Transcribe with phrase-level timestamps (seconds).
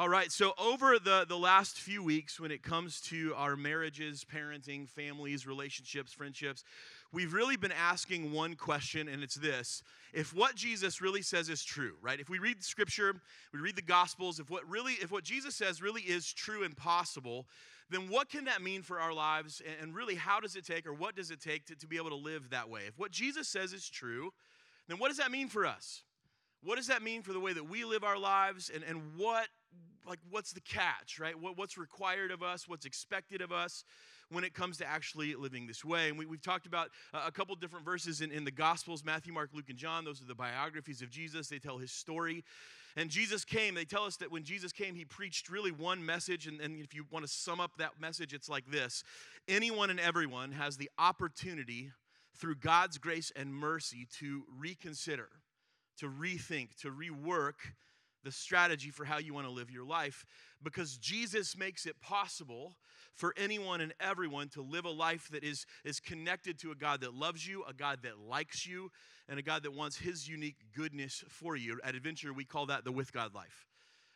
[0.00, 4.24] All right, so over the, the last few weeks, when it comes to our marriages,
[4.24, 6.64] parenting, families, relationships, friendships,
[7.12, 9.82] we've really been asking one question, and it's this
[10.14, 12.18] if what Jesus really says is true, right?
[12.18, 13.14] If we read scripture,
[13.52, 16.74] we read the gospels, if what really, if what Jesus says really is true and
[16.74, 17.44] possible,
[17.90, 19.60] then what can that mean for our lives?
[19.82, 22.08] And really, how does it take, or what does it take to, to be able
[22.08, 22.84] to live that way?
[22.88, 24.32] If what Jesus says is true,
[24.88, 26.04] then what does that mean for us?
[26.62, 28.70] What does that mean for the way that we live our lives?
[28.72, 29.48] And, and what
[30.06, 31.38] like what's the catch, right?
[31.38, 33.84] What, what's required of us, what's expected of us
[34.30, 36.08] when it comes to actually living this way.
[36.08, 39.50] And we, have talked about a couple different verses in, in the Gospels Matthew, Mark,
[39.52, 40.04] Luke, and John.
[40.04, 42.44] Those are the biographies of Jesus, they tell his story.
[42.96, 46.48] And Jesus came, they tell us that when Jesus came, he preached really one message.
[46.48, 49.04] And, and if you want to sum up that message, it's like this
[49.48, 51.92] Anyone and everyone has the opportunity
[52.36, 55.28] through God's grace and mercy to reconsider,
[56.00, 57.54] to rethink, to rework
[58.24, 60.26] the strategy for how you want to live your life
[60.62, 62.76] because Jesus makes it possible
[63.14, 67.00] for anyone and everyone to live a life that is, is connected to a God
[67.00, 68.90] that loves you, a God that likes you,
[69.28, 71.80] and a God that wants his unique goodness for you.
[71.84, 73.66] At Adventure, we call that the with God life.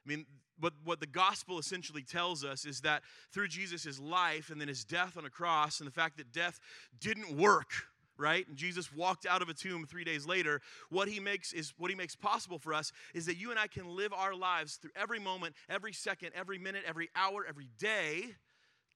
[0.05, 0.27] I mean,
[0.61, 4.85] what, what the gospel essentially tells us is that through Jesus' life and then his
[4.85, 6.61] death on a cross, and the fact that death
[7.01, 7.73] didn't work
[8.19, 8.47] right?
[8.49, 10.61] And jesus walked out of a tomb three days later.
[10.91, 13.67] What he makes is what he makes possible for us is that you and i
[13.67, 18.25] can live our lives through every moment every second every minute every hour every day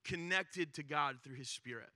[0.04, 1.90] connected to god through his spirit.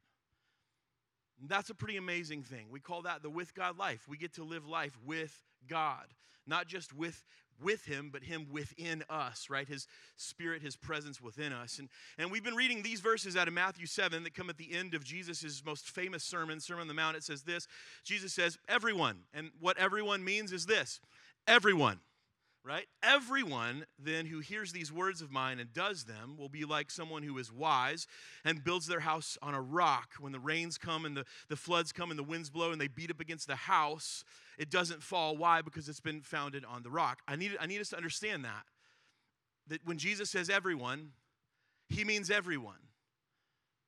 [1.40, 2.66] And that's a pretty amazing thing.
[2.70, 4.06] We call that the with god life.
[4.08, 6.06] We get to live life with god
[6.46, 7.24] not just with
[7.62, 9.68] with him, but him within us, right?
[9.68, 11.78] His spirit, his presence within us.
[11.78, 11.88] And,
[12.18, 14.94] and we've been reading these verses out of Matthew 7 that come at the end
[14.94, 17.16] of Jesus' most famous sermon, Sermon on the Mount.
[17.16, 17.66] It says this
[18.04, 19.18] Jesus says, Everyone.
[19.32, 21.00] And what everyone means is this
[21.46, 22.00] everyone
[22.64, 22.86] right?
[23.02, 27.22] Everyone then who hears these words of mine and does them will be like someone
[27.22, 28.06] who is wise
[28.44, 30.10] and builds their house on a rock.
[30.20, 32.88] When the rains come and the, the floods come and the winds blow and they
[32.88, 34.24] beat up against the house,
[34.58, 35.36] it doesn't fall.
[35.36, 35.62] Why?
[35.62, 37.20] Because it's been founded on the rock.
[37.26, 38.64] I need, I need us to understand that.
[39.68, 41.10] That when Jesus says everyone,
[41.88, 42.78] he means everyone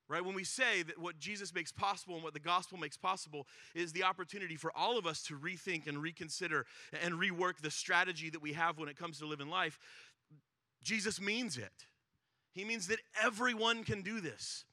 [0.07, 0.23] right?
[0.23, 3.91] When we say that what Jesus makes possible and what the gospel makes possible is
[3.91, 6.65] the opportunity for all of us to rethink and reconsider
[7.03, 9.79] and rework the strategy that we have when it comes to living life,
[10.83, 11.87] Jesus means it.
[12.53, 14.65] He means that everyone can do this.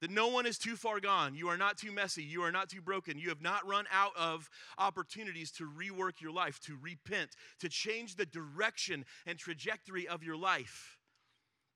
[0.00, 1.34] That no one is too far gone.
[1.34, 2.22] You are not too messy.
[2.22, 3.18] You are not too broken.
[3.18, 7.30] You have not run out of opportunities to rework your life, to repent,
[7.60, 10.96] to change the direction and trajectory of your life.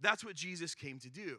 [0.00, 1.38] That's what Jesus came to do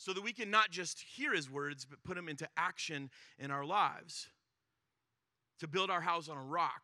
[0.00, 3.50] so that we can not just hear his words, but put them into action in
[3.50, 4.28] our lives.
[5.58, 6.80] To build our house on a rock,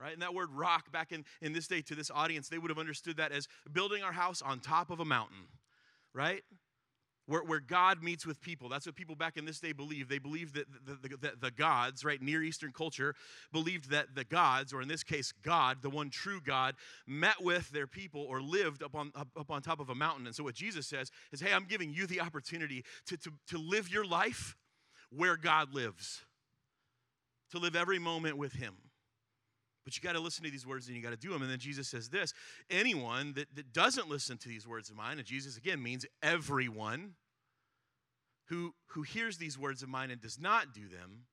[0.00, 0.14] right?
[0.14, 2.78] And that word rock, back in, in this day to this audience, they would have
[2.78, 5.46] understood that as building our house on top of a mountain,
[6.14, 6.42] right?
[7.32, 8.68] Where, where God meets with people.
[8.68, 10.10] That's what people back in this day believed.
[10.10, 13.14] They believed that the, the, the, the, gods, right, Near Eastern culture,
[13.52, 16.74] believed that the gods, or in this case, God, the one true God,
[17.06, 20.26] met with their people or lived up on, up, up on top of a mountain.
[20.26, 23.56] And so what Jesus says is, hey, I'm giving you the opportunity to, to, to
[23.56, 24.54] live your life
[25.08, 26.20] where God lives,
[27.52, 28.74] to live every moment with Him.
[29.84, 31.40] But you got to listen to these words and you got to do them.
[31.40, 32.34] And then Jesus says this
[32.70, 37.14] anyone that, that doesn't listen to these words of mine, and Jesus again means everyone
[38.52, 41.24] who, who hears these words of mine and does not do them,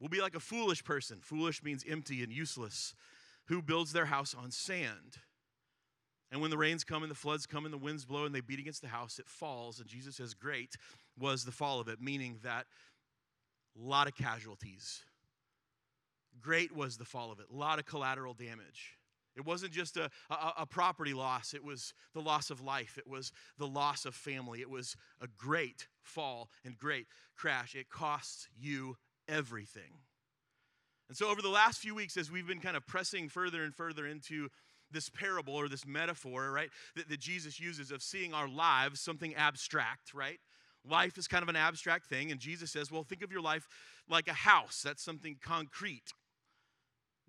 [0.00, 1.18] will be like a foolish person.
[1.20, 2.94] Foolish means empty and useless,
[3.48, 5.18] who builds their house on sand.
[6.32, 8.40] And when the rains come and the floods come and the winds blow and they
[8.40, 9.80] beat against the house, it falls.
[9.80, 10.76] And Jesus says, Great
[11.18, 12.64] was the fall of it, meaning that
[13.78, 15.04] a lot of casualties
[16.40, 18.96] Great was the fall of it, a lot of collateral damage.
[19.36, 23.06] It wasn't just a, a, a, property loss, it was the loss of life, it
[23.06, 24.60] was the loss of family.
[24.60, 27.06] It was a great fall and great
[27.36, 27.74] crash.
[27.74, 28.96] It costs you
[29.28, 30.00] everything.
[31.08, 33.74] And so, over the last few weeks, as we've been kind of pressing further and
[33.74, 34.48] further into
[34.90, 39.34] this parable or this metaphor, right, that, that Jesus uses of seeing our lives something
[39.34, 40.38] abstract, right?
[40.88, 43.66] Life is kind of an abstract thing, and Jesus says, well, think of your life
[44.08, 44.82] like a house.
[44.84, 46.12] That's something concrete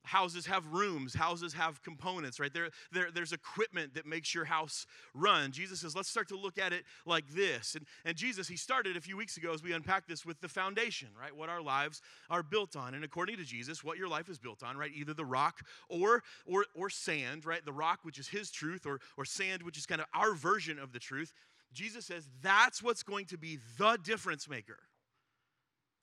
[0.05, 2.53] houses have rooms houses have components right?
[2.53, 5.51] There, there there's equipment that makes your house run.
[5.51, 7.75] Jesus says let's start to look at it like this.
[7.75, 10.49] And, and jesus he started a few weeks ago as we unpacked this with the
[10.49, 11.35] foundation right?
[11.35, 12.93] What our lives are built on.
[12.93, 14.91] And according to jesus what your life is built on right?
[14.93, 17.63] Either the rock or or or sand right?
[17.63, 20.79] The rock which is his truth or or sand which is kind of our version
[20.79, 21.33] of the truth.
[21.73, 24.79] Jesus says that's what's going to be the difference maker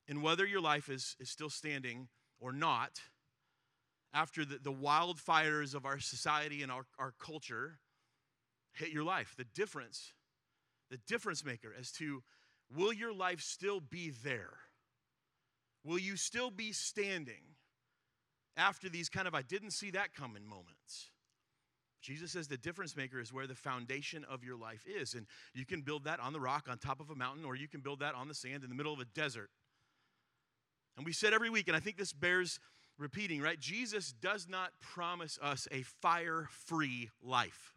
[0.09, 2.09] in whether your life is is still standing
[2.41, 3.01] or not
[4.15, 7.79] after the, the wildfires of our society and our, our culture
[8.73, 9.35] hit your life.
[9.37, 10.13] The difference,
[10.91, 12.23] the difference maker as to
[12.75, 14.55] will your life still be there?
[15.85, 17.43] Will you still be standing
[18.57, 21.11] after these kind of I didn't see that coming moments?
[22.03, 25.15] Jesus says the difference maker is where the foundation of your life is.
[25.15, 27.69] And you can build that on the rock on top of a mountain, or you
[27.69, 29.51] can build that on the sand in the middle of a desert.
[30.97, 32.59] And we said every week, and I think this bears
[32.99, 33.59] repeating, right?
[33.59, 37.73] Jesus does not promise us a fire free life.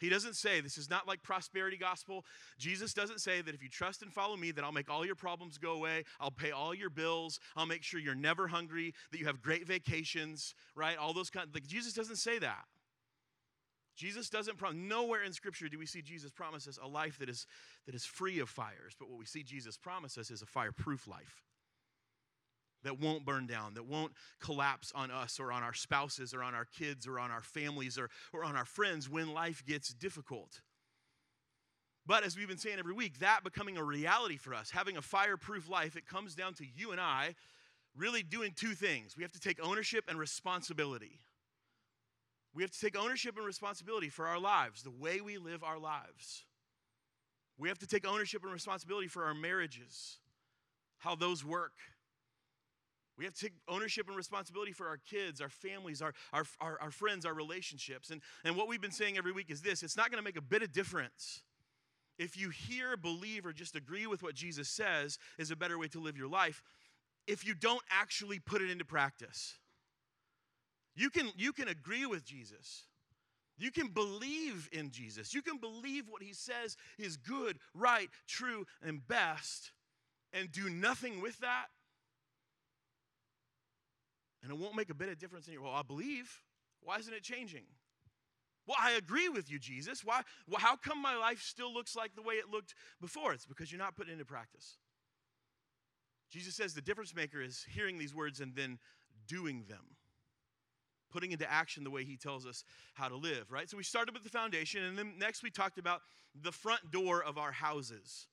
[0.00, 2.24] He doesn't say, this is not like prosperity gospel.
[2.58, 5.14] Jesus doesn't say that if you trust and follow me, that I'll make all your
[5.14, 6.04] problems go away.
[6.20, 7.38] I'll pay all your bills.
[7.56, 10.98] I'll make sure you're never hungry, that you have great vacations, right?
[10.98, 12.64] All those kind of, like, Jesus doesn't say that.
[13.96, 17.28] Jesus doesn't promise, nowhere in Scripture do we see Jesus promise us a life that
[17.28, 17.46] is,
[17.86, 18.94] that is free of fires.
[18.98, 21.44] But what we see Jesus promise us is a fireproof life
[22.84, 26.54] that won't burn down, that won't collapse on us or on our spouses or on
[26.54, 30.60] our kids or on our families or, or on our friends when life gets difficult.
[32.06, 35.02] But as we've been saying every week, that becoming a reality for us, having a
[35.02, 37.34] fireproof life, it comes down to you and I
[37.96, 39.16] really doing two things.
[39.16, 41.20] We have to take ownership and responsibility.
[42.54, 45.78] We have to take ownership and responsibility for our lives, the way we live our
[45.78, 46.44] lives.
[47.58, 50.18] We have to take ownership and responsibility for our marriages,
[50.98, 51.72] how those work.
[53.16, 56.78] We have to take ownership and responsibility for our kids, our families, our, our, our,
[56.80, 58.10] our friends, our relationships.
[58.10, 60.36] And, and what we've been saying every week is this it's not going to make
[60.36, 61.42] a bit of difference
[62.18, 65.88] if you hear, believe, or just agree with what Jesus says is a better way
[65.88, 66.62] to live your life
[67.26, 69.54] if you don't actually put it into practice.
[70.94, 72.84] You can, you can agree with Jesus.
[73.56, 75.34] You can believe in Jesus.
[75.34, 79.72] You can believe what he says is good, right, true, and best,
[80.32, 81.66] and do nothing with that.
[84.44, 86.30] And it won't make a bit of difference in your, well, I believe.
[86.82, 87.64] Why isn't it changing?
[88.66, 90.04] Well, I agree with you, Jesus.
[90.04, 93.32] Why, well, how come my life still looks like the way it looked before?
[93.32, 94.76] It's because you're not putting into practice.
[96.30, 98.78] Jesus says the difference maker is hearing these words and then
[99.26, 99.96] doing them
[101.14, 102.64] putting into action the way he tells us
[102.94, 103.70] how to live, right?
[103.70, 106.00] So we started with the foundation, and then next we talked about
[106.34, 108.26] the front door of our houses.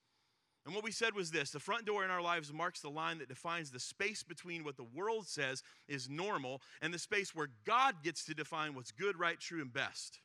[0.66, 3.18] And what we said was this the front door in our lives marks the line
[3.18, 7.50] that defines the space between what the world says is normal and the space where
[7.66, 10.20] God gets to define what's good, right, true, and best.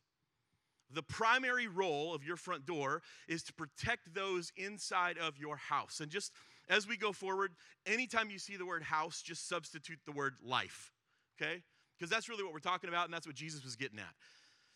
[0.92, 6.00] The primary role of your front door is to protect those inside of your house.
[6.00, 6.32] And just
[6.68, 7.52] as we go forward,
[7.86, 10.92] anytime you see the word house, just substitute the word life,
[11.40, 11.62] okay?
[11.98, 14.14] because that's really what we're talking about, and that's what Jesus was getting at.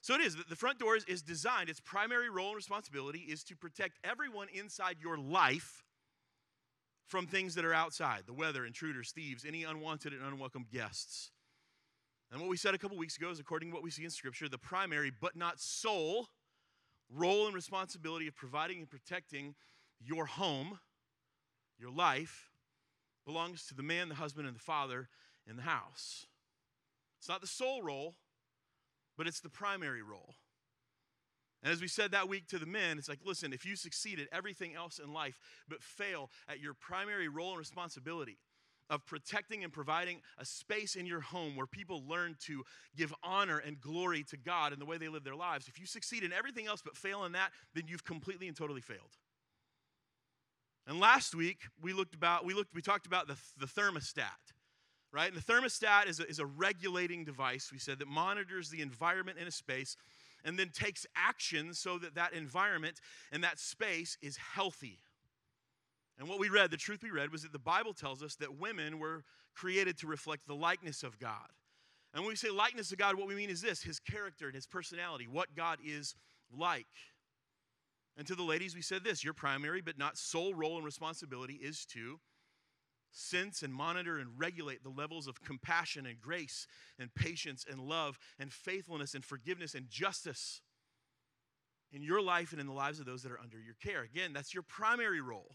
[0.03, 3.21] So it is, that the front door is, is designed, its primary role and responsibility
[3.21, 5.85] is to protect everyone inside your life
[7.07, 11.33] from things that are outside the weather, intruders, thieves, any unwanted and unwelcome guests.
[12.31, 14.11] And what we said a couple weeks ago is according to what we see in
[14.11, 16.29] Scripture, the primary but not sole
[17.13, 19.55] role and responsibility of providing and protecting
[20.01, 20.79] your home,
[21.79, 22.51] your life,
[23.27, 25.09] belongs to the man, the husband, and the father
[25.47, 26.27] in the house.
[27.19, 28.15] It's not the sole role,
[29.21, 30.35] but it's the primary role.
[31.63, 34.19] And as we said that week to the men, it's like, listen, if you succeed
[34.19, 35.39] at everything else in life,
[35.69, 38.39] but fail at your primary role and responsibility
[38.89, 42.65] of protecting and providing a space in your home where people learn to
[42.97, 45.85] give honor and glory to God in the way they live their lives, if you
[45.85, 49.19] succeed in everything else but fail in that, then you've completely and totally failed.
[50.87, 54.55] And last week we looked about we looked we talked about the, the thermostat
[55.13, 55.33] right?
[55.33, 59.39] And the thermostat is a, is a regulating device, we said, that monitors the environment
[59.39, 59.97] in a space
[60.45, 63.01] and then takes action so that that environment
[63.33, 64.99] and that space is healthy.
[66.19, 68.59] And what we read, the truth we read, was that the Bible tells us that
[68.59, 69.25] women were
[69.55, 71.49] created to reflect the likeness of God.
[72.13, 74.55] And when we say likeness of God, what we mean is this his character and
[74.55, 76.15] his personality, what God is
[76.57, 76.87] like.
[78.17, 81.55] And to the ladies, we said this your primary but not sole role and responsibility
[81.55, 82.19] is to
[83.11, 86.67] sense and monitor and regulate the levels of compassion and grace
[86.99, 90.61] and patience and love and faithfulness and forgiveness and justice
[91.93, 94.03] in your life and in the lives of those that are under your care.
[94.03, 95.51] Again, that's your primary role.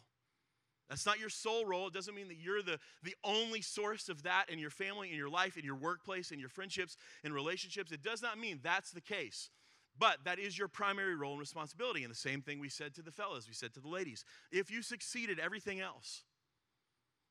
[0.89, 1.88] That's not your sole role.
[1.88, 5.17] It doesn't mean that you're the, the only source of that in your family, in
[5.17, 7.91] your life, in your workplace, in your friendships, in relationships.
[7.91, 9.50] It does not mean that's the case.
[9.97, 12.03] But that is your primary role and responsibility.
[12.03, 14.25] And the same thing we said to the fellas, we said to the ladies.
[14.51, 16.25] If you succeeded everything else,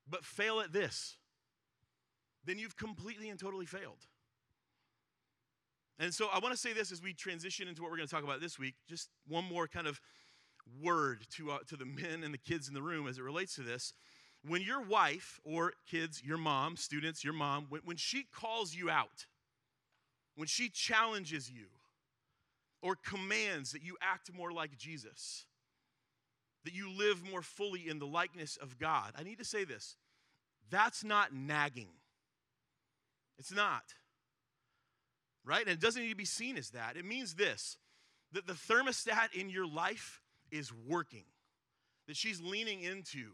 [0.08, 1.16] but fail at this,
[2.44, 4.06] then you've completely and totally failed.
[5.99, 8.14] And so I want to say this as we transition into what we're going to
[8.14, 8.75] talk about this week.
[8.88, 10.00] Just one more kind of
[10.82, 13.54] word to, uh, to the men and the kids in the room as it relates
[13.56, 13.92] to this.
[14.46, 18.90] When your wife or kids, your mom, students, your mom, when, when she calls you
[18.90, 19.26] out,
[20.37, 21.66] when she challenges you,
[22.82, 25.46] or commands that you act more like Jesus,
[26.64, 29.12] that you live more fully in the likeness of God.
[29.18, 29.97] I need to say this
[30.71, 31.90] that's not nagging.
[33.38, 33.83] It's not.
[35.44, 35.61] Right?
[35.61, 36.97] And it doesn't need to be seen as that.
[36.97, 37.76] It means this
[38.33, 41.25] that the thermostat in your life is working,
[42.09, 43.30] that she's leaning into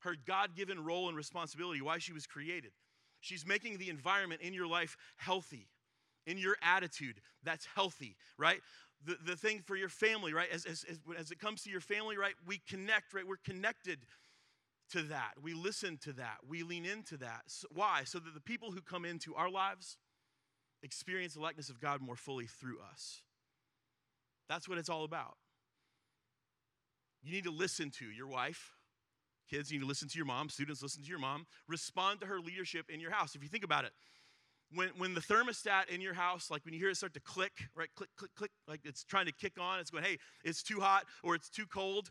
[0.00, 2.72] her God given role and responsibility, why she was created.
[3.20, 5.68] She's making the environment in your life healthy,
[6.26, 8.60] in your attitude that's healthy, right?
[9.04, 10.48] The, the thing for your family, right?
[10.52, 12.34] As, as, as, as it comes to your family, right?
[12.46, 13.26] We connect, right?
[13.26, 14.00] We're connected
[14.92, 15.32] to that.
[15.42, 16.38] We listen to that.
[16.46, 17.42] We lean into that.
[17.46, 18.02] So, why?
[18.04, 19.96] So that the people who come into our lives
[20.82, 23.22] experience the likeness of God more fully through us.
[24.48, 25.36] That's what it's all about.
[27.22, 28.74] You need to listen to your wife.
[29.50, 30.48] Kids, you need to listen to your mom.
[30.48, 31.46] Students, listen to your mom.
[31.66, 33.34] Respond to her leadership in your house.
[33.34, 33.92] If you think about it,
[34.72, 37.52] when, when the thermostat in your house, like when you hear it start to click,
[37.74, 40.80] right, click, click, click, like it's trying to kick on, it's going, hey, it's too
[40.80, 42.10] hot or it's too cold.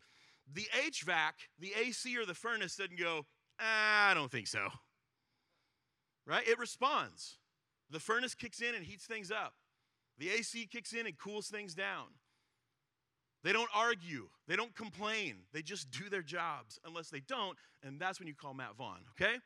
[0.52, 3.26] The HVAC, the AC or the furnace doesn't go,
[3.60, 4.70] ah, I don't think so.
[6.26, 6.48] Right?
[6.48, 7.38] It responds.
[7.90, 9.54] The furnace kicks in and heats things up.
[10.18, 12.08] The AC kicks in and cools things down.
[13.44, 14.30] They don't argue.
[14.48, 15.36] They don't complain.
[15.54, 19.02] They just do their jobs unless they don't, and that's when you call Matt Vaughn,
[19.12, 19.38] okay?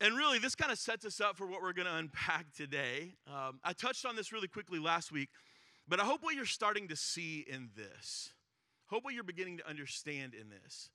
[0.00, 3.14] And really, this kind of sets us up for what we're going to unpack today.
[3.26, 5.28] Um, I touched on this really quickly last week,
[5.88, 8.32] but I hope what you're starting to see in this,
[8.86, 10.90] hope what you're beginning to understand in this,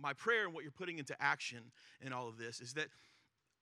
[0.00, 2.88] my prayer and what you're putting into action in all of this is that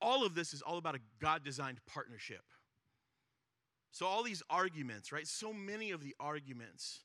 [0.01, 2.45] all of this is all about a God designed partnership.
[3.91, 5.27] So, all these arguments, right?
[5.27, 7.01] So many of the arguments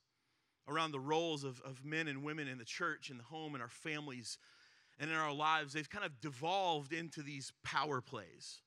[0.68, 3.60] around the roles of, of men and women in the church, in the home, in
[3.60, 4.38] our families,
[4.98, 8.60] and in our lives, they've kind of devolved into these power plays.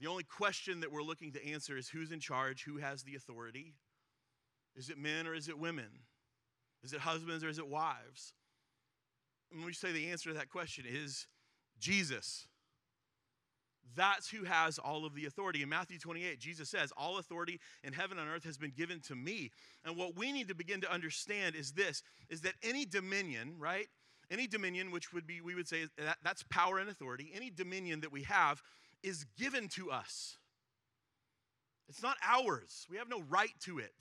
[0.00, 3.16] The only question that we're looking to answer is who's in charge, who has the
[3.16, 3.74] authority?
[4.76, 5.90] Is it men or is it women?
[6.82, 8.32] Is it husbands or is it wives?
[9.52, 11.26] And we say the answer to that question is
[11.78, 12.46] Jesus.
[13.96, 15.62] That's who has all of the authority.
[15.62, 19.16] In Matthew 28, Jesus says, All authority in heaven and earth has been given to
[19.16, 19.50] me.
[19.84, 23.88] And what we need to begin to understand is this is that any dominion, right?
[24.30, 28.00] Any dominion, which would be, we would say, that, that's power and authority, any dominion
[28.00, 28.62] that we have
[29.02, 30.36] is given to us.
[31.88, 32.86] It's not ours.
[32.88, 33.94] We have no right to it.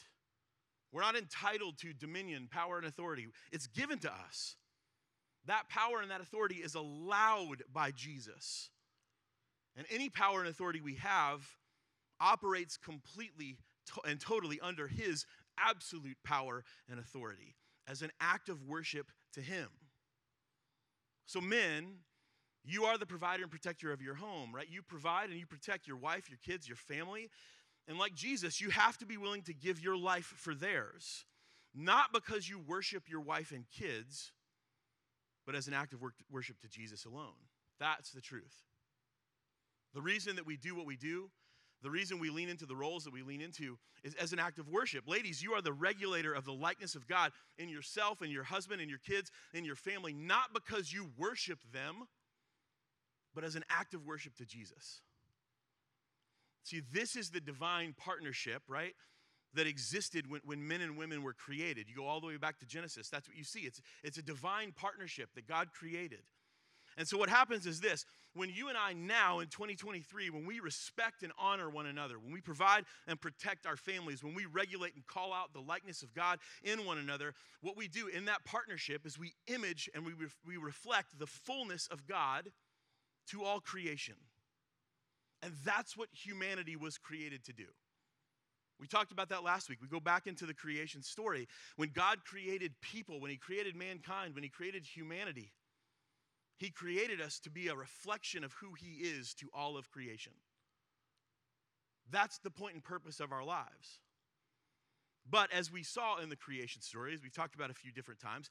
[0.91, 3.27] We're not entitled to dominion, power, and authority.
[3.51, 4.55] It's given to us.
[5.45, 8.69] That power and that authority is allowed by Jesus.
[9.75, 11.47] And any power and authority we have
[12.19, 13.57] operates completely
[14.05, 15.25] and totally under his
[15.57, 17.55] absolute power and authority
[17.87, 19.67] as an act of worship to him.
[21.29, 21.99] So, men,
[22.65, 24.65] you are the provider and protector of your home, right?
[24.67, 27.29] You provide and you protect your wife, your kids, your family.
[27.87, 31.25] And like Jesus, you have to be willing to give your life for theirs,
[31.75, 34.31] not because you worship your wife and kids,
[35.45, 35.99] but as an act of
[36.31, 37.37] worship to Jesus alone.
[37.79, 38.63] That's the truth.
[39.93, 41.29] The reason that we do what we do
[41.81, 44.59] the reason we lean into the roles that we lean into is as an act
[44.59, 45.07] of worship.
[45.07, 48.81] Ladies, you are the regulator of the likeness of God in yourself and your husband
[48.81, 52.07] and your kids and your family, not because you worship them,
[53.33, 55.01] but as an act of worship to Jesus.
[56.63, 58.93] See, this is the divine partnership, right?
[59.53, 61.87] That existed when, when men and women were created.
[61.89, 63.09] You go all the way back to Genesis.
[63.09, 63.61] That's what you see.
[63.61, 66.21] It's, it's a divine partnership that God created.
[66.99, 70.59] And so what happens is this when you and I now in 2023, when we
[70.59, 74.93] respect and honor one another, when we provide and protect our families, when we regulate
[74.95, 78.43] and call out the likeness of God in one another, what we do in that
[78.43, 82.51] partnership is we image and we, re- we reflect the fullness of God
[83.29, 84.15] to all creation.
[85.41, 87.65] And that's what humanity was created to do.
[88.79, 89.79] We talked about that last week.
[89.81, 91.47] We go back into the creation story.
[91.77, 95.51] When God created people, when He created mankind, when He created humanity,
[96.59, 100.33] he created us to be a reflection of who He is to all of creation.
[102.11, 104.01] That's the point and purpose of our lives.
[105.29, 108.49] But as we saw in the creation stories, we've talked about a few different times,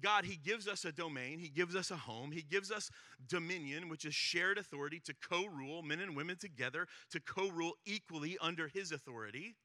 [0.00, 2.90] God, He gives us a domain, He gives us a home, He gives us
[3.26, 7.72] dominion, which is shared authority to co rule men and women together, to co rule
[7.84, 9.56] equally under His authority.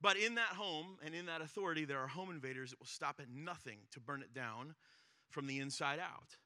[0.00, 3.18] But in that home and in that authority, there are home invaders that will stop
[3.20, 4.74] at nothing to burn it down
[5.30, 6.36] from the inside out.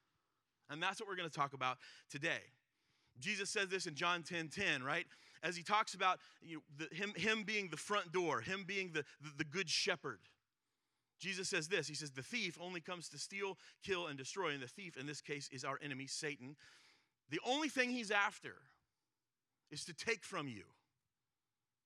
[0.69, 1.77] And that's what we're going to talk about
[2.09, 2.41] today.
[3.19, 5.05] Jesus says this in John 10 10, right?
[5.41, 8.91] As he talks about you know, the, him, him being the front door, him being
[8.93, 10.19] the, the, the good shepherd.
[11.19, 14.51] Jesus says this He says, The thief only comes to steal, kill, and destroy.
[14.51, 16.55] And the thief, in this case, is our enemy, Satan.
[17.29, 18.53] The only thing he's after
[19.69, 20.63] is to take from you.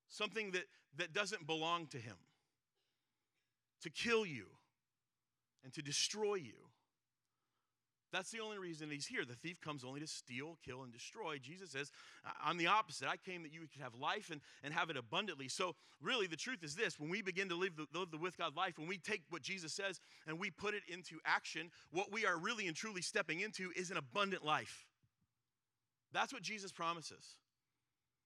[0.08, 0.66] something that,
[0.98, 2.16] that doesn't belong to him,
[3.82, 4.46] to kill you
[5.64, 6.54] and to destroy you.
[8.14, 9.26] That's the only reason he's here.
[9.26, 11.40] The thief comes only to steal, kill, and destroy.
[11.40, 11.92] Jesus says,
[12.46, 13.08] I'm the opposite.
[13.10, 15.48] I came that you could have life and, and have it abundantly.
[15.48, 18.38] So, really, the truth is this when we begin to live the, live the with
[18.38, 22.14] God life, when we take what Jesus says and we put it into action, what
[22.14, 24.86] we are really and truly stepping into is an abundant life.
[26.14, 27.36] That's what Jesus promises.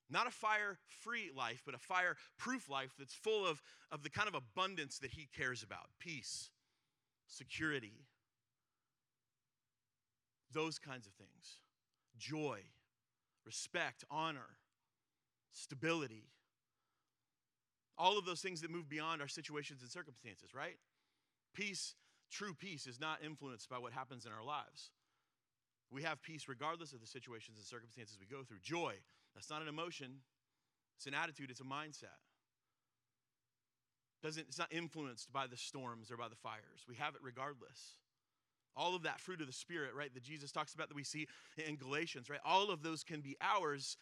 [0.09, 4.09] Not a fire free life, but a fire proof life that's full of, of the
[4.09, 6.49] kind of abundance that he cares about peace,
[7.27, 8.03] security,
[10.53, 11.59] those kinds of things
[12.17, 12.59] joy,
[13.45, 14.57] respect, honor,
[15.51, 16.25] stability.
[17.97, 20.77] All of those things that move beyond our situations and circumstances, right?
[21.53, 21.95] Peace,
[22.31, 24.91] true peace, is not influenced by what happens in our lives.
[25.89, 28.59] We have peace regardless of the situations and circumstances we go through.
[28.61, 28.93] Joy,
[29.33, 30.21] that's not an emotion,
[30.95, 32.21] it's an attitude, it's a mindset.
[34.21, 36.85] Doesn't, it's not influenced by the storms or by the fires.
[36.87, 37.97] We have it regardless.
[38.77, 41.27] All of that fruit of the Spirit, right, that Jesus talks about that we see
[41.67, 42.39] in Galatians, right?
[42.45, 43.97] All of those can be ours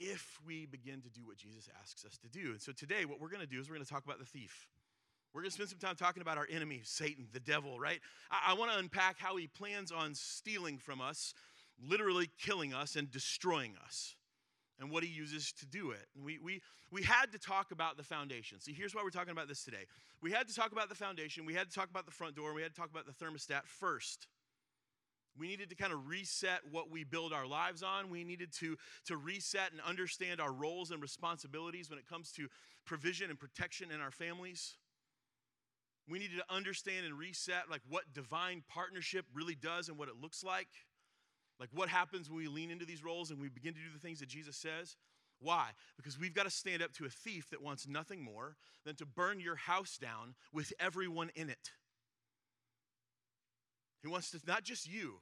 [0.00, 2.50] if we begin to do what Jesus asks us to do.
[2.50, 4.24] And so today, what we're going to do is we're going to talk about the
[4.24, 4.68] thief.
[5.32, 8.00] We're going to spend some time talking about our enemy, Satan, the devil, right?
[8.30, 11.32] I, I want to unpack how he plans on stealing from us,
[11.80, 14.16] literally killing us and destroying us
[14.80, 16.06] and what he uses to do it.
[16.16, 16.60] And we, we,
[16.90, 18.60] we had to talk about the foundation.
[18.60, 19.84] See, here's why we're talking about this today.
[20.20, 22.48] We had to talk about the foundation, we had to talk about the front door,
[22.48, 24.26] and we had to talk about the thermostat first.
[25.38, 28.10] We needed to kind of reset what we build our lives on.
[28.10, 28.76] We needed to,
[29.06, 32.48] to reset and understand our roles and responsibilities when it comes to
[32.84, 34.76] provision and protection in our families.
[36.08, 40.16] We needed to understand and reset like what divine partnership really does and what it
[40.20, 40.68] looks like.
[41.62, 44.00] Like, what happens when we lean into these roles and we begin to do the
[44.00, 44.96] things that Jesus says?
[45.38, 45.68] Why?
[45.96, 49.06] Because we've got to stand up to a thief that wants nothing more than to
[49.06, 51.70] burn your house down with everyone in it.
[54.02, 55.20] He wants to, not just you,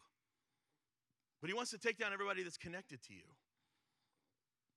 [1.43, 3.25] but he wants to take down everybody that's connected to you.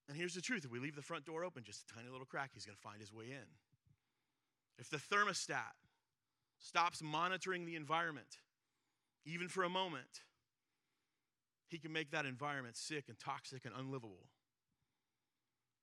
[0.10, 2.26] And here's the truth if we leave the front door open, just a tiny little
[2.26, 3.48] crack, he's going to find his way in.
[4.78, 5.80] If the thermostat
[6.60, 8.40] stops monitoring the environment,
[9.26, 10.24] even for a moment,
[11.74, 14.30] he can make that environment sick and toxic and unlivable.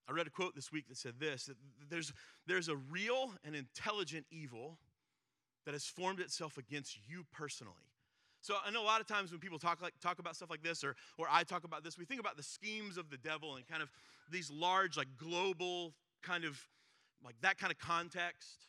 [0.08, 1.56] I read a quote this week that said this that
[1.88, 2.12] there's,
[2.46, 4.78] there's a real and intelligent evil
[5.66, 7.74] that has formed itself against you personally.
[8.40, 10.62] So I know a lot of times when people talk like talk about stuff like
[10.62, 13.56] this or or I talk about this, we think about the schemes of the devil
[13.56, 13.90] and kind of
[14.30, 16.58] these large, like global kind of
[17.22, 18.68] like that kind of context.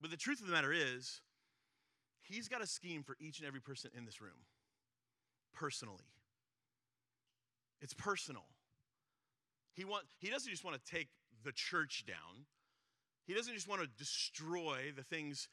[0.00, 1.22] But the truth of the matter is,
[2.20, 4.44] he's got a scheme for each and every person in this room,
[5.54, 6.04] personally.
[7.82, 8.44] It's personal.
[9.74, 11.08] He, want, he doesn't just want to take
[11.44, 12.46] the church down,
[13.26, 15.48] he doesn't just want to destroy the things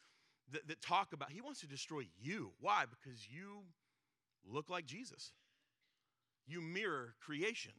[0.52, 2.52] that, that talk about, he wants to destroy you.
[2.60, 2.86] Why?
[2.90, 3.64] Because you
[4.48, 5.32] look like Jesus,
[6.48, 7.74] you mirror creation.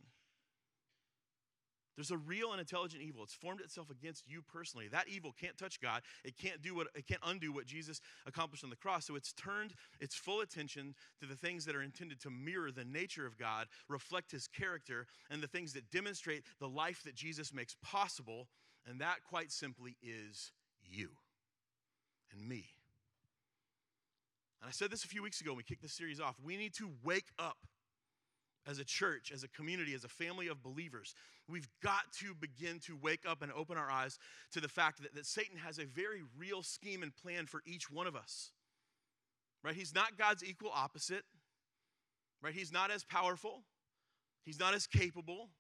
[2.01, 3.23] There's a real and intelligent evil.
[3.23, 4.89] It's formed itself against you personally.
[4.89, 6.01] That evil can't touch God.
[6.25, 9.05] It can't do what it can't undo what Jesus accomplished on the cross.
[9.05, 12.87] So it's turned its full attention to the things that are intended to mirror the
[12.87, 17.53] nature of God, reflect his character, and the things that demonstrate the life that Jesus
[17.53, 18.49] makes possible.
[18.89, 21.11] And that quite simply is you
[22.33, 22.65] and me.
[24.63, 26.37] And I said this a few weeks ago when we kicked this series off.
[26.43, 27.59] We need to wake up
[28.71, 31.15] as a church, as a community, as a family of believers,
[31.49, 34.19] we've got to begin to wake up and open our eyes
[34.53, 37.91] to the fact that, that Satan has a very real scheme and plan for each
[37.91, 38.53] one of us.
[39.65, 39.75] Right?
[39.75, 41.25] He's not God's equal opposite.
[42.43, 42.55] Right?
[42.55, 43.65] He's not as powerful.
[44.45, 45.51] He's not as capable.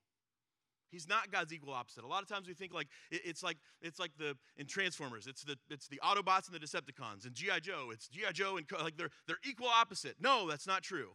[0.90, 2.02] He's not God's equal opposite.
[2.02, 5.26] A lot of times we think like it's like it's like the in Transformers.
[5.26, 7.26] It's the it's the Autobots and the Decepticons.
[7.26, 10.16] And GI Joe, it's GI Joe and like they're they're equal opposite.
[10.20, 11.10] No, that's not true.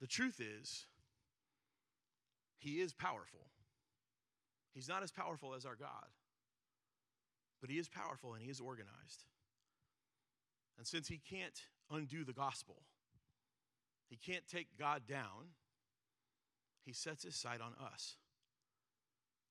[0.00, 0.86] The truth is,
[2.58, 3.50] he is powerful.
[4.72, 6.08] He's not as powerful as our God,
[7.60, 9.24] but he is powerful and he is organized.
[10.78, 11.60] And since he can't
[11.90, 12.82] undo the gospel,
[14.08, 15.54] he can't take God down,
[16.84, 18.16] he sets his sight on us.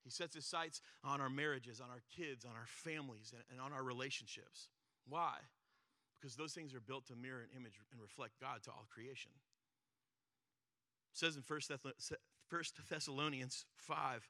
[0.04, 3.74] He sets his sights on our marriages, on our kids, on our families, and, on
[3.74, 4.70] our relationships.
[5.08, 5.36] Why?
[6.20, 9.32] Because those things are built to mirror and image and reflect God to all creation.
[11.21, 14.29] It says in 1 Thessalonians 5,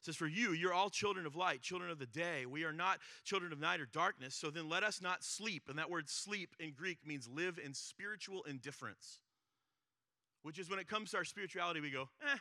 [0.00, 2.46] says, For you, you're all children of light, children of the day.
[2.46, 4.34] We are not children of night or darkness.
[4.34, 5.64] So then let us not sleep.
[5.68, 9.20] And that word sleep in Greek means live in spiritual indifference,
[10.42, 12.38] which is when it comes to our spirituality, we go, eh,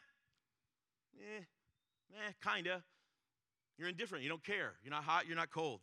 [1.19, 1.43] eh,
[2.15, 2.83] Eh, kinda.
[3.77, 4.23] You're indifferent.
[4.23, 4.73] You don't care.
[4.83, 5.27] You're not hot.
[5.27, 5.81] You're not cold.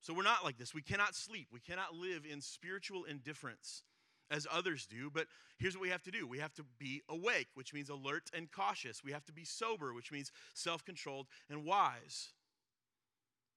[0.00, 0.74] So we're not like this.
[0.74, 1.48] We cannot sleep.
[1.52, 3.82] We cannot live in spiritual indifference
[4.30, 5.10] as others do.
[5.12, 5.26] But
[5.58, 8.50] here's what we have to do we have to be awake, which means alert and
[8.50, 9.02] cautious.
[9.04, 12.30] We have to be sober, which means self controlled and wise.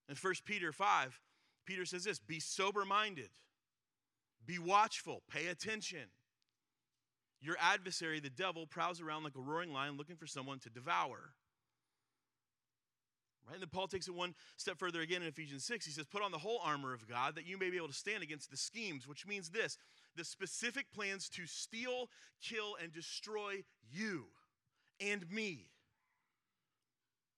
[0.09, 1.19] In 1 Peter 5,
[1.65, 3.29] Peter says this be sober minded,
[4.45, 6.09] be watchful, pay attention.
[7.41, 11.33] Your adversary, the devil, prowls around like a roaring lion looking for someone to devour.
[13.45, 13.55] Right?
[13.55, 15.85] And then Paul takes it one step further again in Ephesians 6.
[15.85, 17.93] He says, Put on the whole armor of God that you may be able to
[17.93, 19.77] stand against the schemes, which means this
[20.15, 22.09] the specific plans to steal,
[22.41, 24.25] kill, and destroy you
[24.99, 25.67] and me.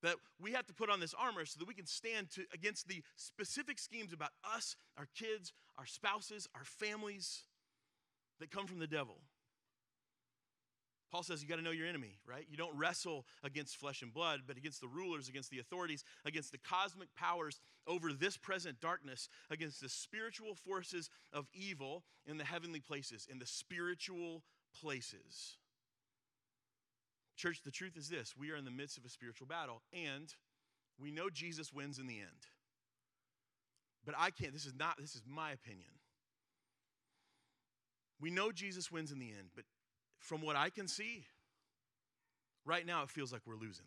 [0.03, 2.87] That we have to put on this armor so that we can stand to, against
[2.87, 7.43] the specific schemes about us, our kids, our spouses, our families
[8.39, 9.17] that come from the devil.
[11.11, 12.45] Paul says you got to know your enemy, right?
[12.49, 16.51] You don't wrestle against flesh and blood, but against the rulers, against the authorities, against
[16.51, 22.43] the cosmic powers over this present darkness, against the spiritual forces of evil in the
[22.43, 24.43] heavenly places, in the spiritual
[24.81, 25.57] places.
[27.35, 30.33] Church, the truth is this we are in the midst of a spiritual battle, and
[30.99, 32.47] we know Jesus wins in the end.
[34.05, 35.89] But I can't, this is not, this is my opinion.
[38.21, 39.65] We know Jesus wins in the end, but
[40.25, 41.23] from what I can see,
[42.65, 43.85] right now it feels like we're losing.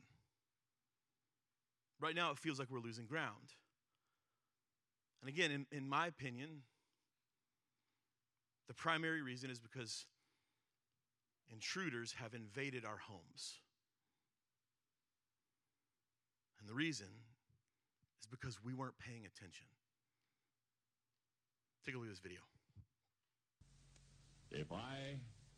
[2.01, 3.55] Right now it feels like we're losing ground.
[5.20, 6.62] And again, in, in my opinion,
[8.68, 10.07] the primary reason is because
[11.53, 13.59] intruders have invaded our homes.
[16.61, 17.09] And the reason
[18.20, 19.66] is because we weren't paying attention.
[21.85, 22.40] Take a look at this video.
[24.53, 25.18] If I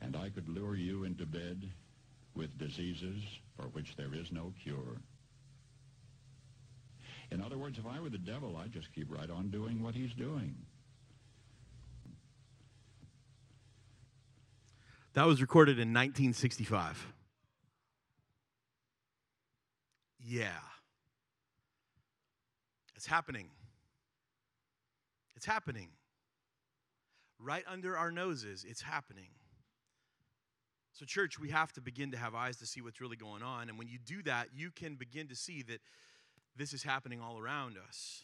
[0.00, 1.70] and I could lure you into bed
[2.34, 3.22] with diseases
[3.56, 5.00] for which there is no cure.
[7.30, 9.94] In other words, if I were the devil, I'd just keep right on doing what
[9.94, 10.54] he's doing.
[15.14, 17.06] That was recorded in 1965.
[20.20, 20.48] Yeah.
[22.96, 23.48] It's happening.
[25.36, 25.88] It's happening.
[27.38, 29.28] Right under our noses, it's happening.
[30.94, 33.68] So, church, we have to begin to have eyes to see what's really going on.
[33.68, 35.80] And when you do that, you can begin to see that
[36.56, 38.22] this is happening all around us.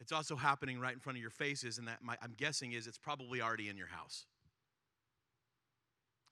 [0.00, 2.88] It's also happening right in front of your faces, and that my, I'm guessing is
[2.88, 4.26] it's probably already in your house.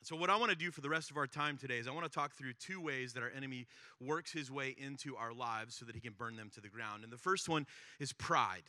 [0.02, 1.92] So, what I want to do for the rest of our time today is I
[1.92, 3.68] want to talk through two ways that our enemy
[4.00, 7.04] works his way into our lives so that he can burn them to the ground.
[7.04, 7.66] And the first one
[8.00, 8.64] is pride.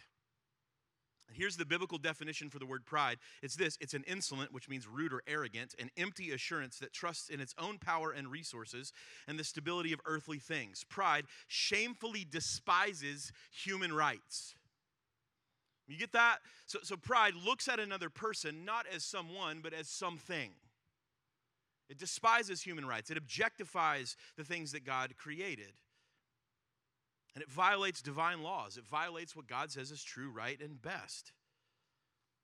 [1.31, 4.87] Here's the biblical definition for the word pride it's this it's an insolent, which means
[4.87, 8.91] rude or arrogant, an empty assurance that trusts in its own power and resources
[9.27, 10.83] and the stability of earthly things.
[10.83, 14.55] Pride shamefully despises human rights.
[15.87, 16.37] You get that?
[16.65, 20.51] So, so pride looks at another person not as someone, but as something.
[21.89, 25.73] It despises human rights, it objectifies the things that God created.
[27.35, 28.77] And it violates divine laws.
[28.77, 31.31] It violates what God says is true, right, and best.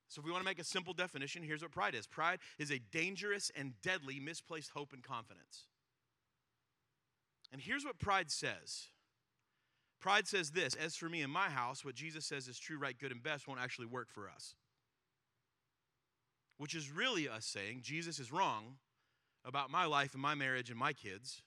[0.08, 2.72] So, if we want to make a simple definition, here's what pride is pride is
[2.72, 5.66] a dangerous and deadly misplaced hope and confidence.
[7.52, 8.88] And here's what pride says
[10.00, 12.98] Pride says this As for me and my house, what Jesus says is true, right,
[12.98, 14.56] good, and best won't actually work for us.
[16.58, 18.78] Which is really us saying Jesus is wrong
[19.46, 21.42] about my life and my marriage and my kids.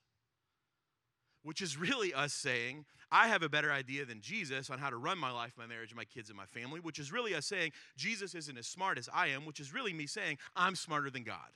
[1.43, 4.97] Which is really us saying, I have a better idea than Jesus on how to
[4.97, 6.81] run my life, my marriage, my kids and my family.
[6.81, 9.93] Which is really us saying, Jesus isn't as smart as I am, which is really
[9.93, 11.51] me saying, I'm smarter than God.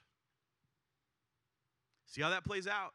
[2.07, 2.93] See how that plays out?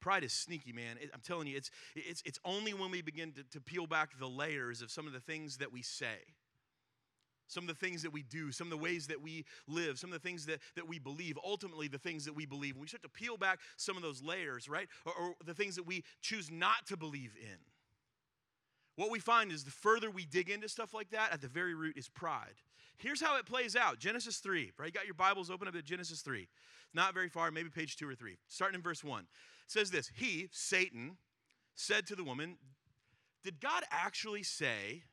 [0.00, 0.96] Pride is sneaky, man.
[1.12, 4.28] I'm telling you, it's, it's, it's only when we begin to, to peel back the
[4.28, 6.18] layers of some of the things that we say,
[7.50, 10.12] some of the things that we do, some of the ways that we live, some
[10.12, 12.76] of the things that, that we believe, ultimately the things that we believe.
[12.76, 14.88] When we start to peel back some of those layers, right?
[15.04, 17.58] Or, or the things that we choose not to believe in.
[18.96, 21.74] What we find is the further we dig into stuff like that, at the very
[21.74, 22.54] root is pride.
[22.98, 24.86] Here's how it plays out Genesis 3, right?
[24.86, 26.48] You got your Bibles open up at Genesis 3.
[26.92, 28.36] Not very far, maybe page 2 or 3.
[28.46, 29.26] Starting in verse 1
[29.66, 31.16] says this He, Satan,
[31.74, 32.58] said to the woman,
[33.42, 35.04] Did God actually say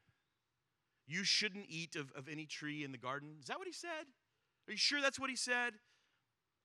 [1.08, 3.38] you shouldn't eat of, of any tree in the garden?
[3.40, 4.06] Is that what he said?
[4.68, 5.74] Are you sure that's what he said?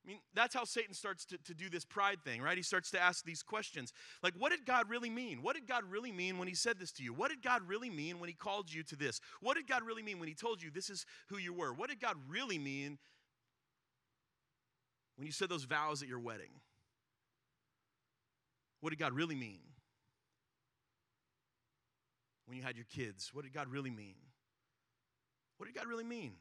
[0.04, 2.56] I mean, that's how Satan starts to, to do this pride thing, right?
[2.56, 3.92] He starts to ask these questions.
[4.20, 5.42] Like, what did God really mean?
[5.42, 7.14] What did God really mean when he said this to you?
[7.14, 9.20] What did God really mean when he called you to this?
[9.40, 11.72] What did God really mean when he told you this is who you were?
[11.72, 12.98] What did God really mean
[15.16, 16.50] when you said those vows at your wedding?
[18.80, 19.60] What did God really mean?
[22.46, 24.16] When you had your kids, what did God really mean?
[25.62, 26.32] What did God really mean?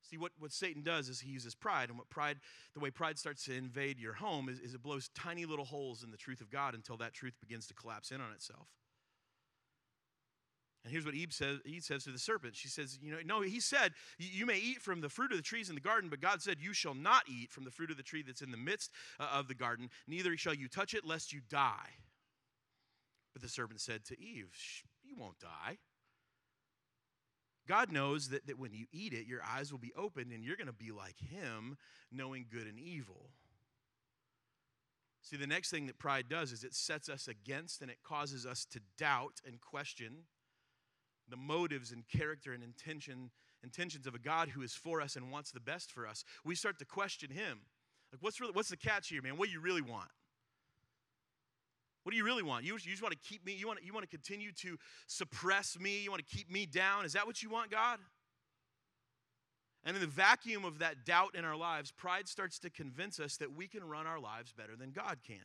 [0.00, 2.38] See, what, what Satan does is he uses pride, and what pride,
[2.72, 6.02] the way pride starts to invade your home is, is it blows tiny little holes
[6.02, 8.68] in the truth of God until that truth begins to collapse in on itself.
[10.84, 12.56] And here's what Eve says, Eve says to the serpent.
[12.56, 15.42] She says, You know, no, he said, You may eat from the fruit of the
[15.42, 17.98] trees in the garden, but God said, You shall not eat from the fruit of
[17.98, 21.04] the tree that's in the midst uh, of the garden, neither shall you touch it,
[21.04, 21.90] lest you die.
[23.34, 24.48] But the serpent said to Eve,
[25.04, 25.76] You won't die.
[27.66, 30.56] God knows that, that when you eat it, your eyes will be opened and you're
[30.56, 31.76] going to be like Him,
[32.12, 33.30] knowing good and evil.
[35.22, 38.46] See, the next thing that pride does is it sets us against and it causes
[38.46, 40.24] us to doubt and question
[41.28, 43.30] the motives and character and intention
[43.64, 46.54] intentions of a God who is for us and wants the best for us, we
[46.54, 47.60] start to question him.
[48.12, 49.36] Like, what's really what's the catch here, man?
[49.36, 50.10] What do you really want?
[52.06, 52.64] What do you really want?
[52.64, 55.76] You, you just want to keep me, you want, you want to continue to suppress
[55.76, 57.04] me, you want to keep me down.
[57.04, 57.98] Is that what you want, God?
[59.84, 63.38] And in the vacuum of that doubt in our lives, pride starts to convince us
[63.38, 65.42] that we can run our lives better than God can.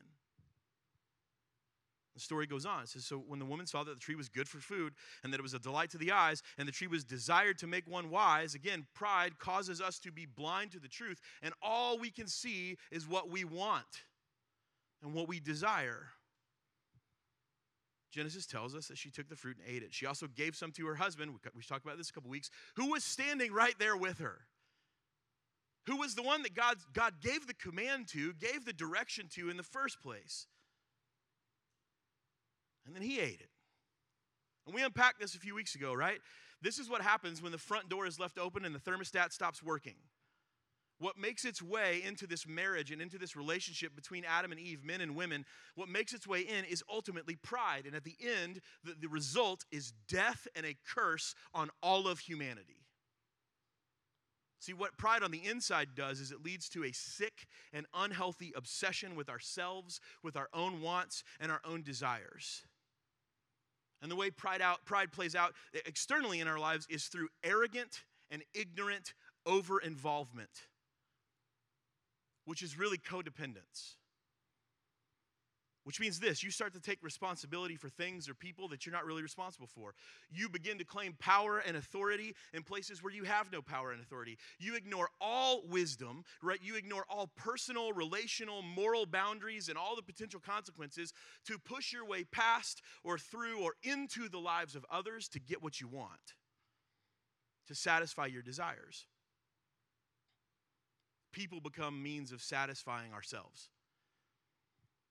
[2.13, 2.83] The story goes on.
[2.83, 4.93] It says, So when the woman saw that the tree was good for food
[5.23, 7.65] and that it was a delight to the eyes and the tree was desired to
[7.65, 11.97] make one wise, again, pride causes us to be blind to the truth, and all
[11.97, 14.03] we can see is what we want
[15.01, 16.09] and what we desire.
[18.11, 19.93] Genesis tells us that she took the fruit and ate it.
[19.93, 21.31] She also gave some to her husband.
[21.55, 24.41] We talked about this a couple weeks, who was standing right there with her.
[25.87, 29.49] Who was the one that God, God gave the command to, gave the direction to
[29.49, 30.45] in the first place.
[32.85, 33.49] And then he ate it.
[34.65, 36.19] And we unpacked this a few weeks ago, right?
[36.61, 39.63] This is what happens when the front door is left open and the thermostat stops
[39.63, 39.95] working.
[41.01, 44.83] What makes its way into this marriage and into this relationship between Adam and Eve,
[44.83, 47.87] men and women, what makes its way in is ultimately pride.
[47.87, 52.19] And at the end, the, the result is death and a curse on all of
[52.19, 52.85] humanity.
[54.59, 58.53] See, what pride on the inside does is it leads to a sick and unhealthy
[58.55, 62.61] obsession with ourselves, with our own wants, and our own desires.
[64.03, 68.03] And the way pride, out, pride plays out externally in our lives is through arrogant
[68.29, 69.15] and ignorant
[69.47, 70.67] over involvement,
[72.45, 73.95] which is really codependence.
[75.83, 79.05] Which means this you start to take responsibility for things or people that you're not
[79.05, 79.95] really responsible for.
[80.29, 83.99] You begin to claim power and authority in places where you have no power and
[83.99, 84.37] authority.
[84.59, 86.59] You ignore all wisdom, right?
[86.61, 91.13] You ignore all personal, relational, moral boundaries and all the potential consequences
[91.47, 95.63] to push your way past or through or into the lives of others to get
[95.63, 96.35] what you want,
[97.67, 99.07] to satisfy your desires.
[101.31, 103.69] People become means of satisfying ourselves.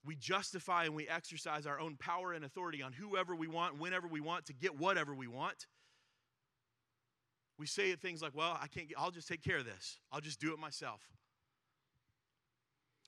[0.05, 4.07] We justify and we exercise our own power and authority on whoever we want, whenever
[4.07, 5.67] we want, to get whatever we want.
[7.59, 9.99] We say things like, well, I can't get, I'll just take care of this.
[10.11, 11.03] I'll just do it myself.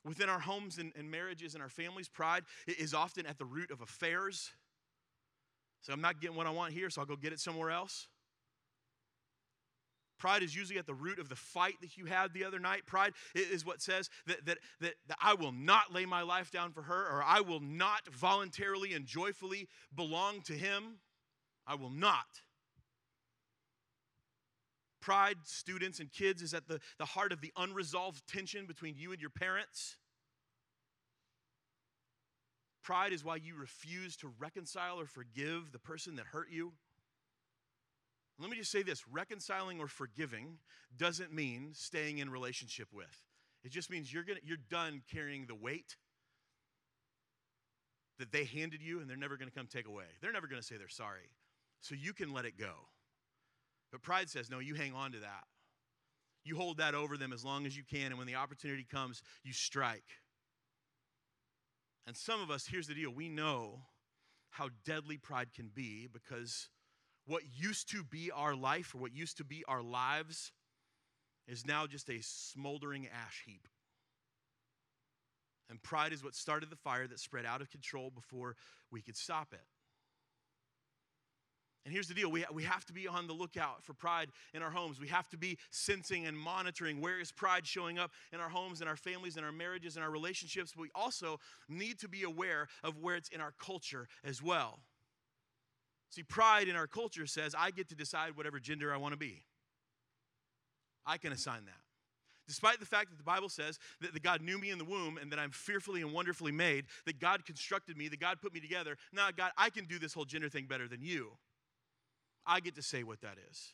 [0.05, 3.71] Within our homes and, and marriages and our families, pride is often at the root
[3.71, 4.51] of affairs.
[5.81, 8.09] So I'm not getting what I want here, so I'll go get it somewhere else.
[10.23, 12.87] Pride is usually at the root of the fight that you had the other night.
[12.87, 16.71] Pride is what says that, that, that, that, I will not lay my life down
[16.71, 21.01] for her, or I will not voluntarily and joyfully belong to him.
[21.67, 22.41] I will not.
[25.01, 29.11] Pride, students and kids, is at the, the heart of the unresolved tension between you
[29.11, 29.97] and your parents.
[32.85, 36.75] Pride is why you refuse to reconcile or forgive the person that hurt you.
[38.39, 40.59] Let me just say this reconciling or forgiving
[40.97, 43.25] doesn't mean staying in relationship with.
[43.65, 45.97] It just means you're, gonna, you're done carrying the weight
[48.19, 50.05] that they handed you and they're never going to come take away.
[50.21, 51.31] They're never going to say they're sorry.
[51.81, 52.73] So you can let it go.
[53.91, 55.45] But pride says, no, you hang on to that.
[56.45, 59.23] You hold that over them as long as you can, and when the opportunity comes,
[59.45, 60.03] you strike.
[62.07, 63.83] And some of us, here's the deal we know
[64.51, 66.69] how deadly pride can be because
[67.27, 70.53] what used to be our life or what used to be our lives
[71.47, 73.69] is now just a smoldering ash heap.
[75.71, 78.57] And pride is what started the fire that spread out of control before
[78.91, 79.65] we could stop it.
[81.85, 84.63] And here's the deal we, we have to be on the lookout for pride in
[84.63, 85.01] our homes.
[85.01, 88.81] We have to be sensing and monitoring where is pride showing up in our homes,
[88.81, 90.77] in our families, in our marriages, in our relationships.
[90.77, 94.81] We also need to be aware of where it's in our culture as well.
[96.13, 99.19] See, pride in our culture says, I get to decide whatever gender I want to
[99.19, 99.45] be.
[101.07, 101.81] I can assign that.
[102.47, 105.33] Despite the fact that the Bible says that, God knew me in the womb and
[105.33, 108.97] that I'm fearfully and wonderfully made, that God constructed me, that God put me together.
[109.11, 111.31] Now, God, I can do this whole gender thing better than you.
[112.45, 113.73] I get to say what that is.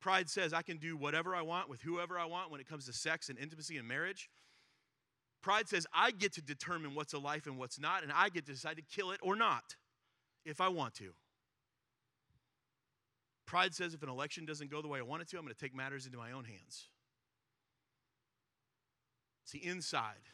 [0.00, 2.84] Pride says I can do whatever I want with whoever I want when it comes
[2.86, 4.28] to sex and intimacy and marriage.
[5.40, 8.44] Pride says I get to determine what's a life and what's not, and I get
[8.46, 9.76] to decide to kill it or not
[10.44, 11.12] if I want to.
[13.46, 15.54] Pride says if an election doesn't go the way I want it to, I'm going
[15.54, 16.88] to take matters into my own hands.
[19.44, 20.28] See, inside,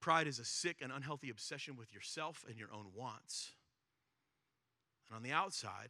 [0.00, 3.52] pride is a sick and unhealthy obsession with yourself and your own wants.
[5.08, 5.88] And on the outside,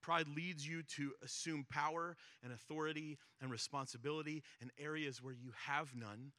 [0.00, 5.94] pride leads you to assume power and authority and responsibility in areas where you have
[5.94, 6.32] none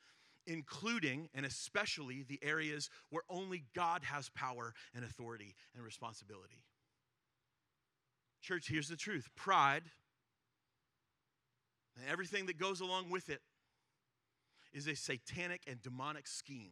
[0.47, 6.63] including and especially the areas where only God has power and authority and responsibility.
[8.41, 9.83] Church, here's the truth pride
[11.95, 13.41] and everything that goes along with it
[14.73, 16.71] is a satanic and demonic scheme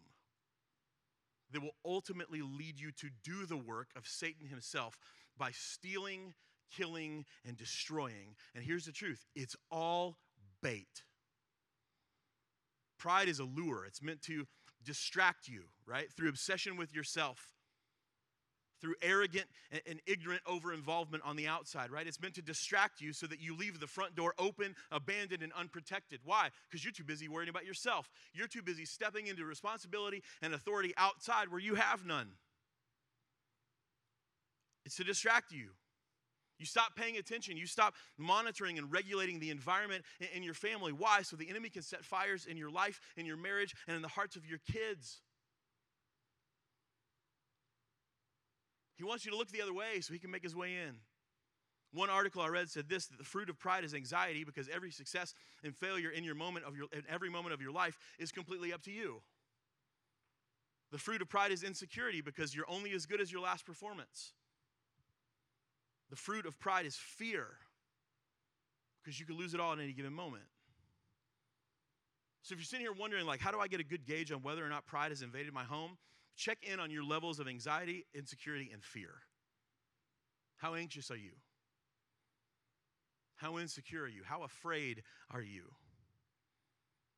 [1.51, 4.97] that will ultimately lead you to do the work of Satan himself
[5.37, 6.33] by stealing,
[6.75, 8.35] killing, and destroying.
[8.55, 10.17] And here's the truth it's all
[10.61, 11.03] bait.
[13.01, 14.45] Pride is a lure, it's meant to
[14.85, 16.11] distract you, right?
[16.11, 17.55] Through obsession with yourself,
[18.79, 19.45] through arrogant
[19.87, 22.05] and, ignorant over involvement on the outside, right?
[22.05, 25.51] It's meant to distract you so that you leave the front door open, abandoned, and
[25.53, 26.19] unprotected.
[26.23, 26.49] Why?
[26.69, 28.07] Because you're too busy worrying about yourself.
[28.35, 32.27] You're too busy stepping into responsibility and authority outside where you have none.
[34.85, 35.69] It's to distract you.
[36.61, 37.57] You stop paying attention.
[37.57, 40.03] You stop monitoring and regulating the environment
[40.35, 40.93] in your family.
[40.93, 41.23] Why?
[41.23, 44.07] So the enemy can set fires in your life, in your marriage, and in the
[44.07, 45.21] hearts of your kids.
[48.93, 50.97] He wants you to look the other way so he can make his way in.
[51.93, 54.91] One article I read said this that the fruit of pride is anxiety because every
[54.91, 55.33] success
[55.63, 58.71] and failure in your moment of your in every moment of your life is completely
[58.71, 59.23] up to you.
[60.91, 64.33] The fruit of pride is insecurity because you're only as good as your last performance.
[66.11, 67.47] The fruit of pride is fear
[69.01, 70.43] because you could lose it all at any given moment.
[72.43, 74.43] So if you're sitting here wondering, like, how do I get a good gauge on
[74.43, 75.97] whether or not pride has invaded my home?
[76.35, 79.11] Check in on your levels of anxiety, insecurity, and fear.
[80.57, 81.31] How anxious are you?
[83.35, 84.21] How insecure are you?
[84.25, 85.63] How afraid are you?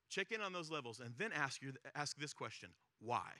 [0.10, 2.70] Check in on those levels and then ask, your, ask this question
[3.00, 3.32] why?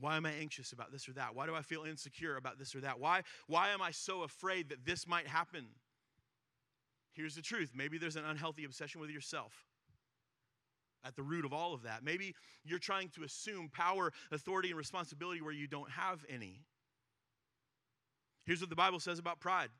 [0.00, 1.34] Why am I anxious about this or that?
[1.34, 2.98] Why do I feel insecure about this or that?
[2.98, 5.66] Why, why am I so afraid that this might happen?
[7.14, 9.66] Here's the truth maybe there's an unhealthy obsession with yourself
[11.04, 12.04] at the root of all of that.
[12.04, 12.34] Maybe
[12.64, 16.62] you're trying to assume power, authority, and responsibility where you don't have any.
[18.44, 19.70] Here's what the Bible says about pride.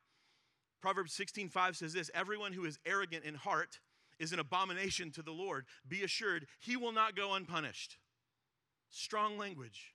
[0.81, 3.79] Proverbs 16:5 says this, everyone who is arrogant in heart
[4.19, 5.67] is an abomination to the Lord.
[5.87, 7.99] Be assured, he will not go unpunished.
[8.91, 9.92] Strong language.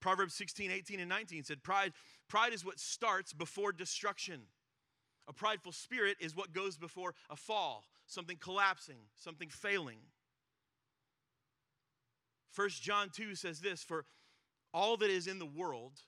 [0.00, 1.92] Proverbs 16, 18, and 19 said, Pride,
[2.28, 4.42] pride is what starts before destruction.
[5.28, 9.98] A prideful spirit is what goes before a fall, something collapsing, something failing.
[12.56, 14.04] 1 John 2 says this For
[14.72, 16.00] all that is in the world,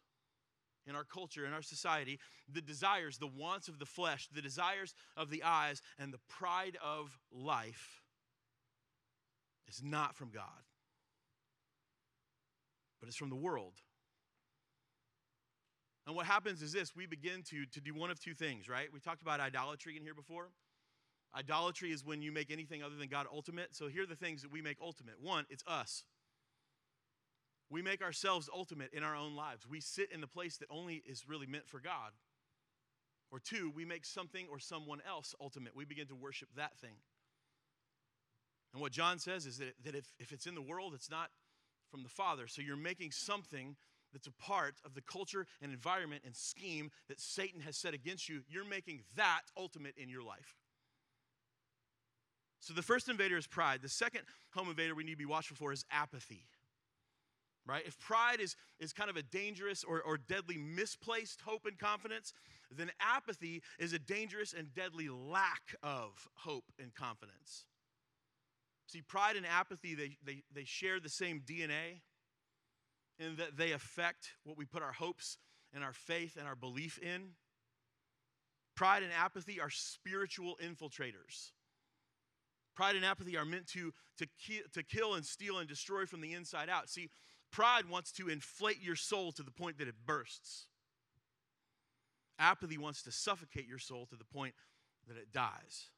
[0.86, 2.18] in our culture, in our society,
[2.52, 6.76] the desires, the wants of the flesh, the desires of the eyes, and the pride
[6.84, 8.02] of life
[9.68, 10.44] is not from God,
[13.02, 13.72] but it's from the world.
[16.06, 18.86] And what happens is this we begin to, to do one of two things, right?
[18.92, 20.50] We talked about idolatry in here before.
[21.36, 23.74] Idolatry is when you make anything other than God ultimate.
[23.74, 25.14] So here are the things that we make ultimate.
[25.20, 26.04] One, it's us.
[27.70, 29.66] We make ourselves ultimate in our own lives.
[29.68, 32.12] We sit in the place that only is really meant for God.
[33.32, 35.74] Or two, we make something or someone else ultimate.
[35.74, 36.96] We begin to worship that thing.
[38.72, 41.30] And what John says is that, that if, if it's in the world, it's not
[41.92, 42.48] from the Father.
[42.48, 43.76] So you're making something
[44.12, 48.28] that's a part of the culture and environment and scheme that Satan has set against
[48.28, 50.56] you, you're making that ultimate in your life.
[52.60, 53.80] So the first invader is pride.
[53.82, 54.22] The second
[54.54, 56.44] home invader we need to be watchful for is apathy.
[57.64, 57.82] Right?
[57.86, 62.32] If pride is, is kind of a dangerous or, or deadly misplaced hope and confidence,
[62.76, 67.66] then apathy is a dangerous and deadly lack of hope and confidence.
[68.92, 72.02] See, pride and apathy, they, they, they share the same DNA
[73.18, 75.38] in that they affect what we put our hopes
[75.72, 77.30] and our faith and our belief in.
[78.76, 81.52] Pride and apathy are spiritual infiltrators.
[82.76, 86.20] Pride and apathy are meant to, to, ki- to kill and steal and destroy from
[86.20, 86.90] the inside out.
[86.90, 87.08] See,
[87.50, 90.66] pride wants to inflate your soul to the point that it bursts.
[92.38, 94.54] Apathy wants to suffocate your soul to the point
[95.08, 95.88] that it dies.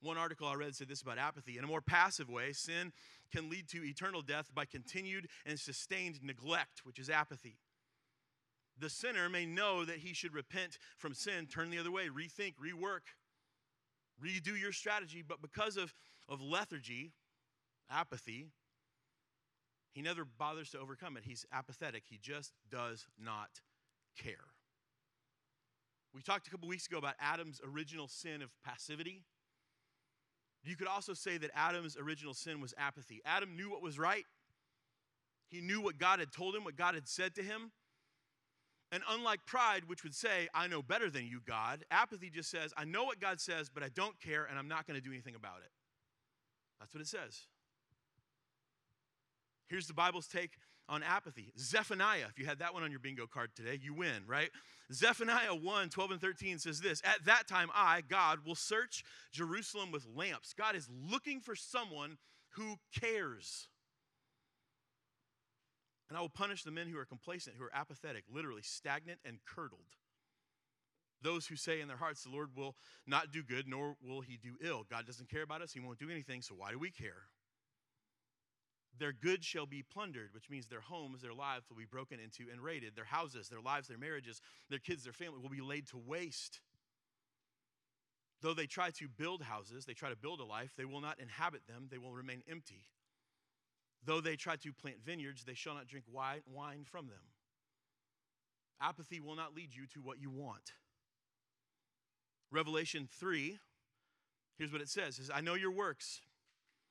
[0.00, 1.58] One article I read said this about apathy.
[1.58, 2.92] In a more passive way, sin
[3.32, 7.56] can lead to eternal death by continued and sustained neglect, which is apathy.
[8.78, 12.54] The sinner may know that he should repent from sin, turn the other way, rethink,
[12.54, 13.10] rework,
[14.24, 15.92] redo your strategy, but because of,
[16.28, 17.12] of lethargy,
[17.90, 18.46] apathy,
[19.92, 21.24] he never bothers to overcome it.
[21.24, 22.04] He's apathetic.
[22.08, 23.48] He just does not
[24.16, 24.52] care.
[26.14, 29.24] We talked a couple weeks ago about Adam's original sin of passivity.
[30.64, 33.20] You could also say that Adam's original sin was apathy.
[33.24, 34.24] Adam knew what was right,
[35.48, 37.72] he knew what God had told him, what God had said to him.
[38.90, 42.72] And unlike pride, which would say, I know better than you, God, apathy just says,
[42.76, 45.12] I know what God says, but I don't care and I'm not going to do
[45.12, 45.70] anything about it.
[46.80, 47.46] That's what it says.
[49.68, 50.52] Here's the Bible's take
[50.88, 51.52] on apathy.
[51.58, 54.50] Zephaniah, if you had that one on your bingo card today, you win, right?
[54.92, 59.92] Zephaniah 1 12 and 13 says this At that time, I, God, will search Jerusalem
[59.92, 60.54] with lamps.
[60.54, 62.16] God is looking for someone
[62.50, 63.68] who cares.
[66.08, 69.38] And I will punish the men who are complacent, who are apathetic, literally stagnant and
[69.44, 69.80] curdled.
[71.20, 72.76] Those who say in their hearts, The Lord will
[73.06, 74.86] not do good, nor will he do ill.
[74.88, 77.28] God doesn't care about us, he won't do anything, so why do we care?
[78.98, 82.50] Their goods shall be plundered, which means their homes, their lives will be broken into
[82.50, 82.96] and raided.
[82.96, 84.40] Their houses, their lives, their marriages,
[84.70, 86.60] their kids, their family will be laid to waste.
[88.40, 91.20] Though they try to build houses, they try to build a life, they will not
[91.20, 92.82] inhabit them, they will remain empty.
[94.04, 97.32] Though they try to plant vineyards, they shall not drink wine from them.
[98.80, 100.72] Apathy will not lead you to what you want.
[102.50, 103.58] Revelation 3,
[104.56, 106.20] here's what it says, says I know your works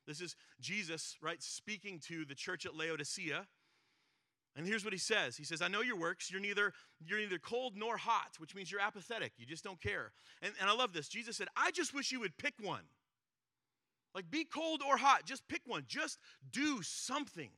[0.08, 3.46] this is Jesus, right, speaking to the church at Laodicea.
[4.56, 5.38] And here's what he says.
[5.38, 6.32] He says, I know your works.
[6.32, 6.74] You're neither,
[7.06, 9.34] you're neither cold nor hot, which means you're apathetic.
[9.38, 10.12] You just don't care.
[10.42, 11.08] And, and I love this.
[11.08, 12.82] Jesus said, I just wish you would pick one.
[14.16, 15.26] Like, be cold or hot.
[15.26, 15.84] Just pick one.
[15.88, 16.18] Just
[16.52, 17.52] do something.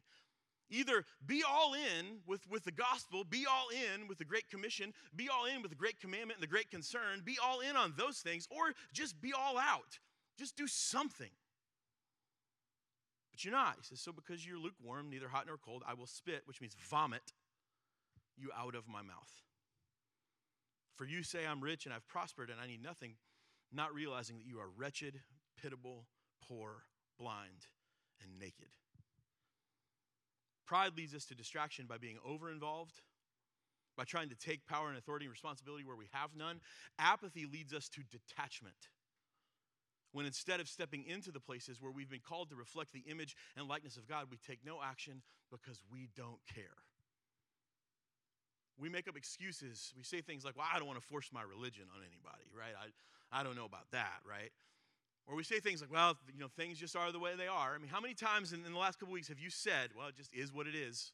[0.69, 4.93] Either be all in with, with the gospel, be all in with the Great Commission,
[5.15, 7.93] be all in with the Great Commandment and the Great Concern, be all in on
[7.97, 9.97] those things, or just be all out.
[10.37, 11.29] Just do something.
[13.39, 13.75] But you're not.
[13.79, 16.75] He says, So because you're lukewarm, neither hot nor cold, I will spit, which means
[16.89, 17.31] vomit,
[18.35, 19.31] you out of my mouth.
[20.97, 23.13] For you say, I'm rich and I've prospered and I need nothing,
[23.71, 25.21] not realizing that you are wretched,
[25.61, 26.05] pitiable,
[26.45, 26.83] poor,
[27.17, 27.67] blind,
[28.21, 28.67] and naked.
[30.67, 32.99] Pride leads us to distraction by being over involved,
[33.95, 36.59] by trying to take power and authority and responsibility where we have none.
[36.99, 38.89] Apathy leads us to detachment.
[40.11, 43.35] When instead of stepping into the places where we've been called to reflect the image
[43.55, 46.77] and likeness of God, we take no action because we don't care.
[48.79, 49.93] We make up excuses.
[49.95, 52.73] We say things like, well, I don't want to force my religion on anybody, right?
[52.79, 54.51] I, I don't know about that, right?
[55.27, 57.75] Or we say things like, well, you know, things just are the way they are.
[57.75, 60.07] I mean, how many times in, in the last couple weeks have you said, well,
[60.07, 61.11] it just is what it is?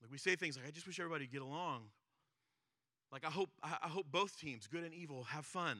[0.00, 1.82] Like we say things like, I just wish everybody would get along.
[3.12, 5.78] Like I hope I hope both teams, good and evil, have fun.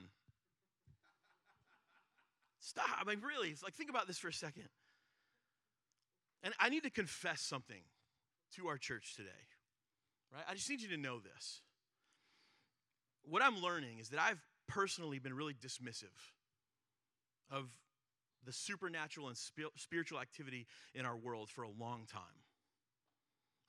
[2.60, 2.84] Stop.
[3.00, 4.68] I mean, really, it's like think about this for a second.
[6.44, 7.82] And I need to confess something
[8.56, 9.30] to our church today.
[10.32, 10.44] Right?
[10.48, 11.62] I just need you to know this.
[13.24, 16.04] What I'm learning is that I've personally been really dismissive
[17.50, 17.68] of
[18.44, 19.36] the supernatural and
[19.76, 22.22] spiritual activity in our world for a long time.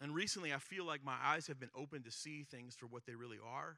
[0.04, 3.06] And recently, I feel like my eyes have been opened to see things for what
[3.08, 3.78] they really are.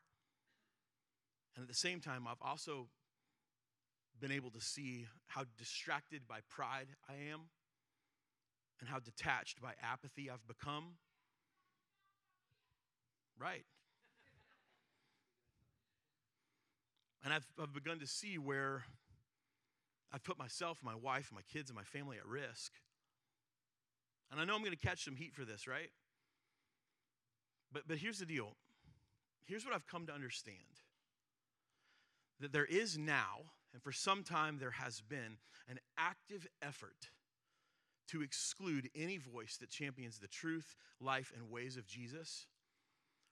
[1.55, 2.87] And at the same time, I've also
[4.19, 7.41] been able to see how distracted by pride I am
[8.79, 10.95] and how detached by apathy I've become.
[13.39, 13.65] Right.
[17.23, 18.83] And I've, I've begun to see where
[20.11, 22.71] I've put myself, my wife, my kids, and my family at risk.
[24.31, 25.91] And I know I'm going to catch some heat for this, right?
[27.71, 28.55] But, but here's the deal
[29.45, 30.57] here's what I've come to understand
[32.39, 35.37] that there is now, and for some time there has been,
[35.69, 37.09] an active effort
[38.09, 42.47] to exclude any voice that champions the truth, life, and ways of Jesus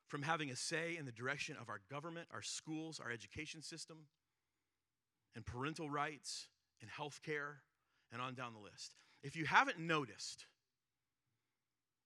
[0.07, 3.97] from having a say in the direction of our government, our schools, our education system,
[5.35, 6.47] and parental rights,
[6.81, 7.61] and health care,
[8.11, 8.95] and on down the list.
[9.23, 10.45] If you haven't noticed,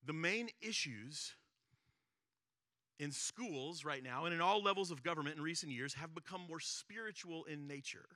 [0.05, 1.33] the main issues
[2.99, 6.41] in schools right now and in all levels of government in recent years have become
[6.47, 8.07] more spiritual in nature.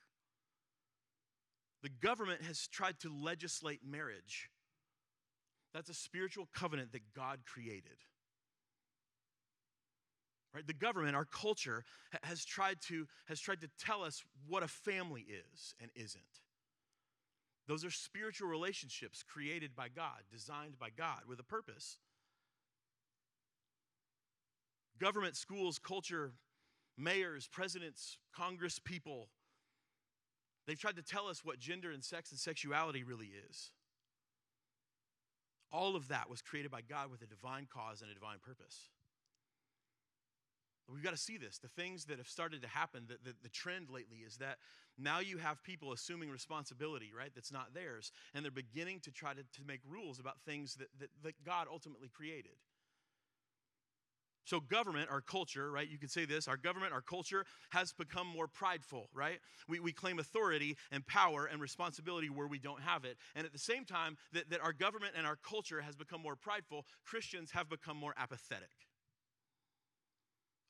[1.83, 4.49] The government has tried to legislate marriage.
[5.73, 7.97] That's a spiritual covenant that God created.
[10.53, 10.67] Right?
[10.67, 11.85] The government, our culture,
[12.23, 16.23] has tried, to, has tried to tell us what a family is and isn't.
[17.67, 21.97] Those are spiritual relationships created by God, designed by God with a purpose.
[25.01, 26.31] Government, schools, culture,
[26.95, 29.29] mayors, presidents, congress people,
[30.67, 33.71] they've tried to tell us what gender and sex and sexuality really is.
[35.71, 38.89] All of that was created by God with a divine cause and a divine purpose.
[40.87, 41.57] We've got to see this.
[41.57, 44.57] The things that have started to happen, the, the, the, trend lately is that
[44.97, 48.11] now you have people assuming responsibility, right, that's not theirs.
[48.33, 51.67] And they're beginning to try to, to make rules about things that, that, that God
[51.71, 52.51] ultimately created.
[54.43, 55.87] So, government, our culture, right?
[55.89, 59.39] You could say this our government, our culture has become more prideful, right?
[59.67, 63.17] We, we claim authority and power and responsibility where we don't have it.
[63.35, 66.35] And at the same time that, that our government and our culture has become more
[66.35, 68.69] prideful, Christians have become more apathetic.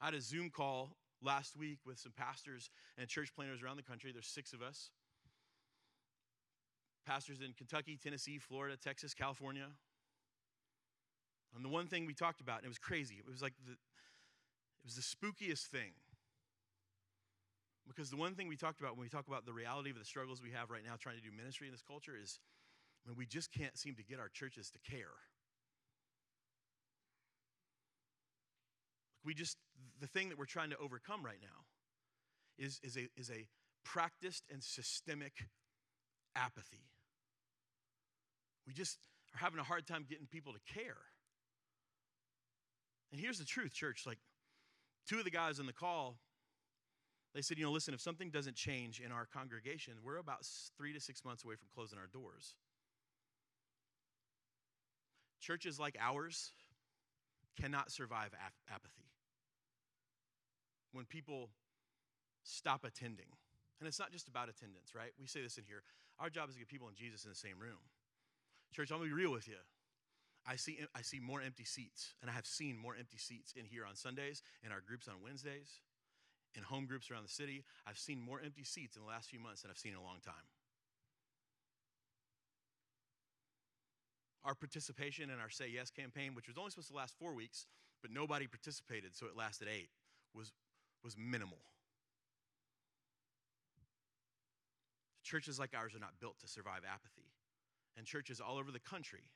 [0.02, 3.84] I had a Zoom call last week with some pastors and church planners around the
[3.84, 4.12] country.
[4.12, 4.90] There's six of us.
[7.06, 9.68] Pastors in Kentucky, Tennessee, Florida, Texas, California.
[11.56, 13.74] And the one thing we talked about, and it was crazy, it was like the,
[13.74, 15.92] it was the spookiest thing.
[17.88, 20.06] Because the one thing we talked about when we talk about the reality of the
[20.06, 22.40] struggles we have right now trying to do ministry in this culture is
[23.06, 25.18] when we just can't seem to get our churches to care.
[29.26, 29.58] We just,
[30.00, 31.66] the thing that we're trying to overcome right now
[32.58, 33.48] is, is, a, is a
[33.84, 35.34] practiced and systemic
[36.36, 36.86] apathy.
[38.66, 39.00] We just
[39.36, 40.98] are having a hard time getting people to care.
[43.12, 44.04] And here's the truth, church.
[44.06, 44.20] Like,
[45.08, 46.18] two of the guys in the call,
[47.34, 50.46] they said, you know, listen, if something doesn't change in our congregation, we're about
[50.78, 52.56] three to six months away from closing our doors.
[55.40, 56.52] Churches like ours
[57.60, 59.10] cannot survive ap- apathy
[60.92, 61.50] when people
[62.44, 63.26] stop attending.
[63.80, 65.12] And it's not just about attendance, right?
[65.20, 65.84] We say this in here.
[66.20, 67.80] Our job is to get people and Jesus in the same room.
[68.72, 69.56] Church, I'm gonna be real with you.
[70.46, 73.66] I see, I see more empty seats, and I have seen more empty seats in
[73.66, 75.82] here on Sundays, in our groups on Wednesdays,
[76.56, 77.64] in home groups around the city.
[77.86, 80.04] I've seen more empty seats in the last few months than I've seen in a
[80.04, 80.50] long time.
[84.44, 87.68] Our participation in our Say Yes campaign, which was only supposed to last four weeks,
[88.02, 89.90] but nobody participated, so it lasted eight,
[90.34, 90.52] was,
[91.04, 91.60] was minimal.
[95.24, 97.30] Churches like ours are not built to survive apathy.
[97.96, 99.30] And churches all over the country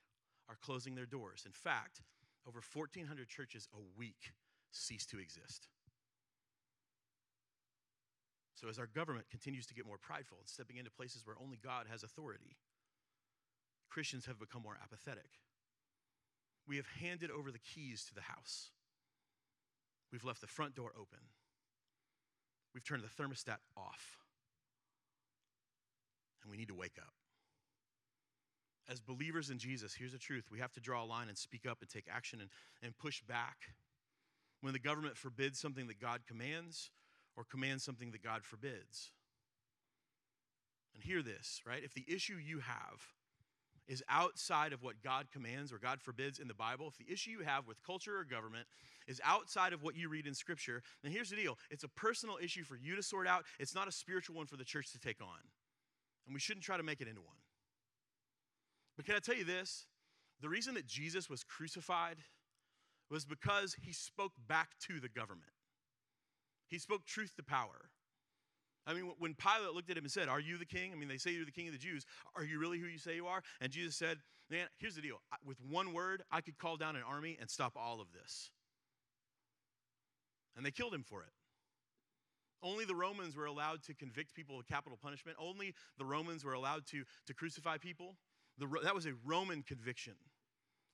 [0.50, 1.44] are closing their doors.
[1.46, 2.02] In fact,
[2.48, 4.34] over 1,400 churches a week
[4.72, 5.68] cease to exist.
[8.56, 11.58] So, as our government continues to get more prideful and stepping into places where only
[11.62, 12.56] God has authority,
[13.90, 15.40] Christians have become more apathetic.
[16.68, 18.72] We have handed over the keys to the house.
[20.12, 21.20] We've left the front door open.
[22.74, 24.18] We've turned the thermostat off.
[26.42, 27.14] And we need to wake up.
[28.90, 31.66] As believers in Jesus, here's the truth we have to draw a line and speak
[31.66, 32.50] up and take action and,
[32.84, 33.58] and push back.
[34.62, 36.92] When the government forbids something that God commands
[37.36, 39.12] or commands something that God forbids.
[40.94, 41.84] And hear this, right?
[41.84, 43.02] If the issue you have
[43.88, 47.32] is outside of what God commands or God forbids in the Bible, if the issue
[47.32, 48.66] you have with culture or government
[49.08, 52.38] is outside of what you read in Scripture, then here's the deal it's a personal
[52.42, 55.00] issue for you to sort out, it's not a spiritual one for the church to
[55.00, 55.40] take on.
[56.26, 57.38] And we shouldn't try to make it into one.
[58.96, 59.86] But can I tell you this?
[60.42, 62.18] The reason that Jesus was crucified
[63.10, 65.52] was because he spoke back to the government.
[66.68, 67.90] He spoke truth to power.
[68.88, 70.92] I mean, when Pilate looked at him and said, Are you the king?
[70.92, 72.06] I mean, they say you're the king of the Jews.
[72.36, 73.42] Are you really who you say you are?
[73.60, 74.20] And Jesus said,
[74.50, 75.22] Man, here's the deal.
[75.44, 78.52] With one word, I could call down an army and stop all of this.
[80.56, 81.30] And they killed him for it.
[82.62, 85.38] Only the Romans were allowed to convict people of capital punishment.
[85.40, 88.16] Only the Romans were allowed to, to crucify people.
[88.58, 90.14] The, that was a Roman conviction.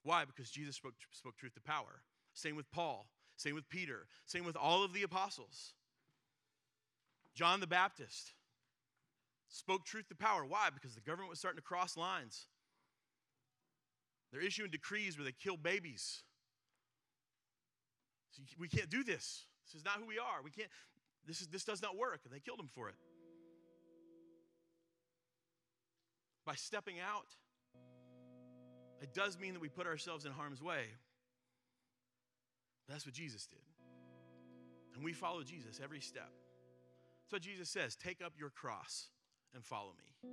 [0.03, 0.25] Why?
[0.25, 2.01] Because Jesus spoke, spoke truth to power.
[2.33, 3.07] Same with Paul.
[3.37, 4.07] Same with Peter.
[4.25, 5.73] Same with all of the apostles.
[7.35, 8.33] John the Baptist
[9.49, 10.45] spoke truth to power.
[10.45, 10.69] Why?
[10.73, 12.47] Because the government was starting to cross lines.
[14.31, 16.23] They're issuing decrees where they kill babies.
[18.31, 19.45] So we can't do this.
[19.65, 20.41] This is not who we are.
[20.43, 20.69] We can't,
[21.27, 22.21] this, is, this does not work.
[22.23, 22.95] And they killed him for it.
[26.45, 27.27] By stepping out,
[29.01, 30.83] it does mean that we put ourselves in harm's way.
[32.87, 33.59] That's what Jesus did.
[34.95, 36.29] And we follow Jesus every step.
[37.23, 39.07] That's what Jesus says take up your cross
[39.53, 40.29] and follow me.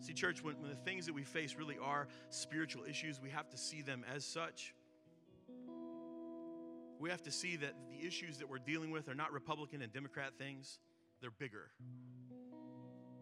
[0.00, 3.48] See, church, when, when the things that we face really are spiritual issues, we have
[3.50, 4.74] to see them as such.
[6.98, 9.92] We have to see that the issues that we're dealing with are not Republican and
[9.92, 10.78] Democrat things,
[11.20, 11.70] they're bigger.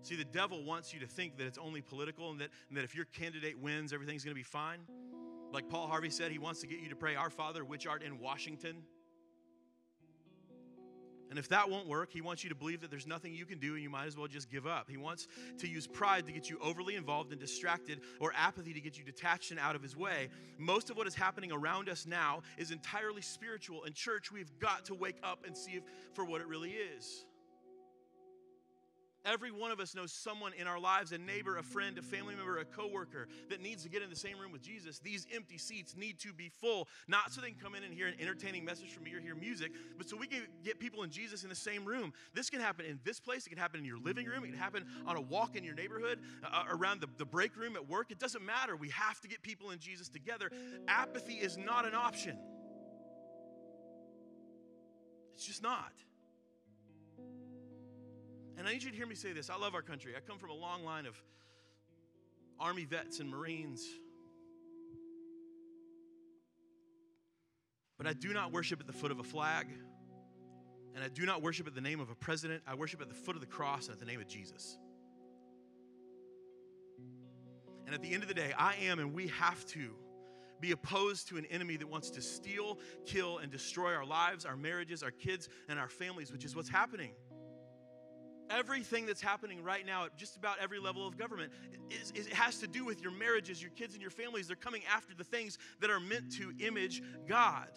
[0.03, 2.85] See, the devil wants you to think that it's only political and that, and that
[2.85, 4.81] if your candidate wins, everything's going to be fine.
[5.53, 8.03] Like Paul Harvey said, he wants to get you to pray, Our Father, which art
[8.03, 8.77] in Washington.
[11.29, 13.61] And if that won't work, he wants you to believe that there's nothing you can
[13.61, 14.91] do and you might as well just give up.
[14.91, 15.29] He wants
[15.59, 19.05] to use pride to get you overly involved and distracted, or apathy to get you
[19.05, 20.29] detached and out of his way.
[20.59, 23.85] Most of what is happening around us now is entirely spiritual.
[23.85, 25.85] In church, we've got to wake up and see if,
[26.15, 27.27] for what it really is.
[29.25, 32.35] Every one of us knows someone in our lives, a neighbor, a friend, a family
[32.35, 34.99] member, a coworker that needs to get in the same room with Jesus.
[34.99, 38.07] These empty seats need to be full, not so they can come in and hear
[38.07, 41.11] an entertaining message from me or hear music, but so we can get people in
[41.11, 42.15] Jesus in the same room.
[42.33, 44.59] This can happen in this place, it can happen in your living room, it can
[44.59, 48.11] happen on a walk in your neighborhood, uh, around the, the break room at work.
[48.11, 48.75] It doesn't matter.
[48.75, 50.51] We have to get people in Jesus together.
[50.89, 52.39] Apathy is not an option,
[55.35, 55.93] it's just not.
[58.61, 59.49] And I need you to hear me say this.
[59.49, 60.13] I love our country.
[60.15, 61.19] I come from a long line of
[62.61, 63.89] Army vets and Marines.
[67.97, 69.69] But I do not worship at the foot of a flag.
[70.95, 72.63] And I do not worship at the name of a president.
[72.67, 74.77] I worship at the foot of the cross and at the name of Jesus.
[77.87, 79.95] And at the end of the day, I am and we have to
[80.61, 84.59] be opposed to an enemy that wants to steal, kill, and destroy our lives, our
[84.59, 87.13] marriages, our kids, and our families, which is what's happening
[88.51, 91.53] everything that's happening right now at just about every level of government
[91.91, 94.47] is, is, it has to do with your marriages, your kids, and your families.
[94.47, 97.69] They're coming after the things that are meant to image God.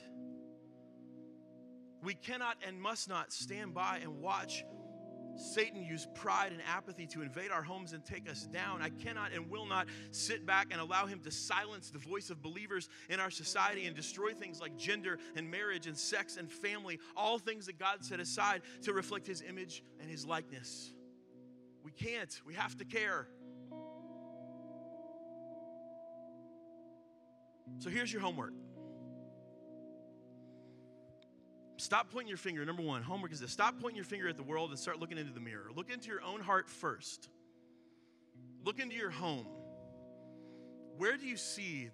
[2.03, 4.65] We cannot and must not stand by and watch
[5.35, 8.81] Satan used pride and apathy to invade our homes and take us down.
[8.81, 12.41] I cannot and will not sit back and allow him to silence the voice of
[12.41, 16.99] believers in our society and destroy things like gender and marriage and sex and family,
[17.15, 20.93] all things that God set aside to reflect his image and his likeness.
[21.83, 22.41] We can't.
[22.45, 23.27] We have to care.
[27.79, 28.53] So here's your homework
[31.83, 32.63] Stop pointing your finger.
[32.63, 35.17] Number one, homework is this stop pointing your finger at the world and start looking
[35.17, 35.65] into the mirror.
[35.75, 37.27] Look into your own heart first.
[38.63, 39.45] Look into your home.
[40.97, 41.89] Where do you see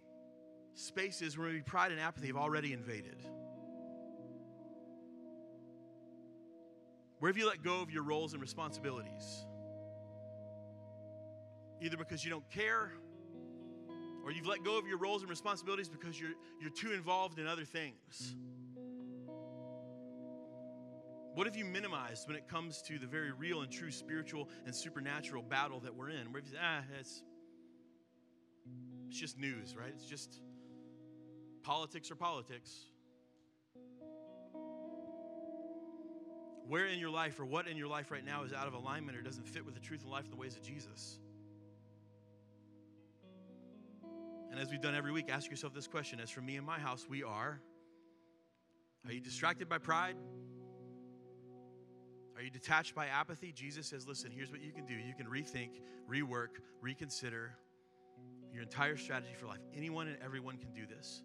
[0.75, 3.15] spaces where maybe pride and apathy have already invaded?
[7.17, 9.43] Where have you let go of your roles and responsibilities?
[11.81, 12.91] Either because you don't care,
[14.23, 17.47] or you've let go of your roles and responsibilities because you're, you're too involved in
[17.47, 18.35] other things.
[21.39, 24.75] What have you minimized when it comes to the very real and true spiritual and
[24.75, 26.33] supernatural battle that we're in?
[26.33, 27.23] Where you say, ah, it's,
[29.07, 29.93] it's just news, right?
[29.95, 30.41] It's just
[31.63, 32.87] politics or politics.
[36.67, 39.17] Where in your life or what in your life right now is out of alignment
[39.17, 41.19] or doesn't fit with the truth and life and the ways of Jesus?
[44.51, 46.79] And as we've done every week, ask yourself this question As for me and my
[46.79, 47.61] house, we are.
[49.05, 50.17] Are you distracted by pride?
[52.39, 53.51] Are you detached by apathy?
[53.51, 54.93] Jesus says, listen, here's what you can do.
[54.93, 55.71] You can rethink,
[56.09, 57.51] rework, reconsider
[58.53, 59.59] your entire strategy for life.
[59.75, 61.21] Anyone and everyone can do this.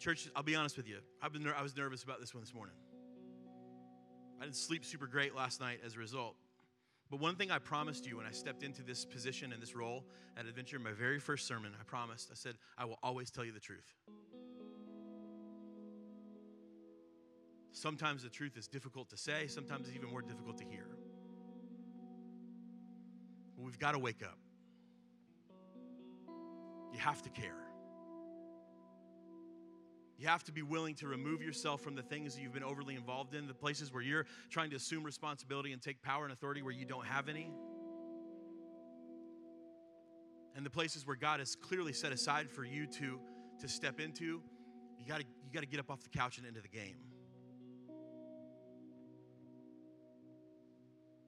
[0.00, 0.96] Church, I'll be honest with you.
[1.22, 2.74] I've been, I was nervous about this one this morning.
[4.40, 6.34] I didn't sleep super great last night as a result.
[7.12, 10.04] But one thing I promised you when I stepped into this position and this role
[10.36, 13.52] at Adventure, my very first sermon, I promised, I said, I will always tell you
[13.52, 13.94] the truth.
[17.72, 20.86] Sometimes the truth is difficult to say, sometimes it's even more difficult to hear.
[23.56, 24.38] But we've got to wake up.
[26.92, 27.56] You have to care.
[30.18, 32.94] You have to be willing to remove yourself from the things that you've been overly
[32.94, 36.62] involved in, the places where you're trying to assume responsibility and take power and authority
[36.62, 37.50] where you don't have any.
[40.54, 43.18] And the places where God has clearly set aside for you to,
[43.60, 44.42] to step into,
[44.98, 46.96] you gotta, you gotta get up off the couch and into the game.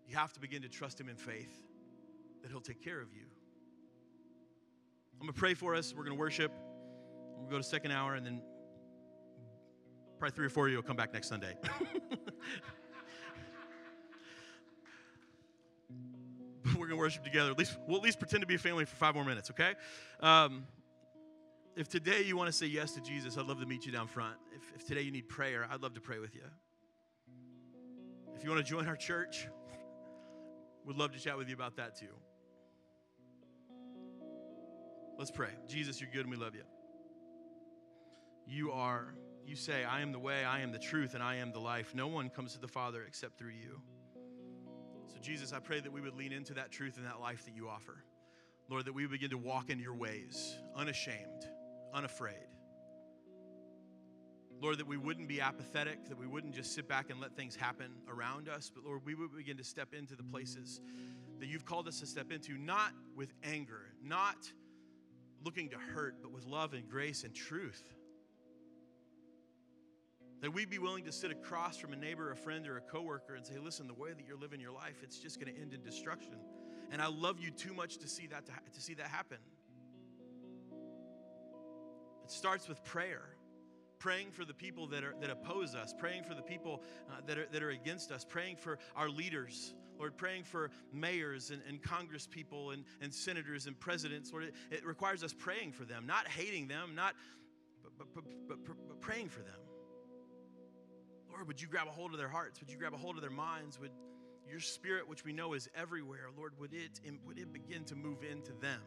[0.09, 1.63] You have to begin to trust Him in faith
[2.43, 3.25] that He'll take care of you.
[5.15, 5.95] I'm gonna pray for us.
[5.97, 6.53] We're gonna worship.
[7.39, 8.43] We'll go to second hour, and then
[10.19, 11.57] probably three or four of you will come back next Sunday.
[16.79, 17.51] we're gonna worship together.
[17.51, 19.75] At least we'll at least pretend to be a family for five more minutes, okay?
[20.21, 20.67] Um,
[21.77, 24.07] if today you want to say yes to Jesus, I'd love to meet you down
[24.07, 24.37] front.
[24.55, 26.43] If, if today you need prayer, I'd love to pray with you.
[28.37, 29.49] If you want to join our church,
[30.85, 32.15] would love to chat with you about that too.
[35.19, 35.51] Let's pray.
[35.69, 36.65] Jesus, you're good and we love you.
[38.47, 39.15] You are,
[39.47, 41.95] you say, I am the way, I am the truth, and I am the life.
[41.95, 43.81] No one comes to the Father except through you.
[45.07, 47.55] So, Jesus, I pray that we would lean into that truth and that life that
[47.55, 48.05] you offer.
[48.69, 51.49] Lord, that we begin to walk in your ways, unashamed,
[51.93, 52.54] unafraid.
[54.61, 57.55] Lord, that we wouldn't be apathetic, that we wouldn't just sit back and let things
[57.55, 60.81] happen around us, but Lord, we would begin to step into the places
[61.41, 64.37] that you've called us to step into, not with anger, not
[65.45, 67.83] looking to hurt, but with love and grace and truth.
[70.41, 73.35] That we'd be willing to sit across from a neighbor, a friend, or a coworker
[73.35, 75.73] and say, listen, the way that you're living your life, it's just going to end
[75.73, 76.37] in destruction.
[76.91, 79.39] And I love you too much to see that to, to see that happen.
[82.25, 83.37] It starts with prayer
[83.99, 87.39] praying for the people that, are, that oppose us, praying for the people uh, that,
[87.39, 91.83] are, that are against us, praying for our leaders, Lord, praying for mayors and, and
[91.83, 94.33] congress people and, and senators and presidents.
[94.33, 97.15] Lord, it, it requires us praying for them, not hating them, not,
[97.83, 99.61] but, but, but, but, but praying for them.
[101.31, 102.61] Lord, would you grab a hold of their hearts?
[102.61, 103.81] Would you grab a hold of their minds?
[103.81, 103.91] Would
[104.49, 108.19] your spirit, which we know is everywhere, Lord, would it, would it begin to move
[108.23, 108.81] into them?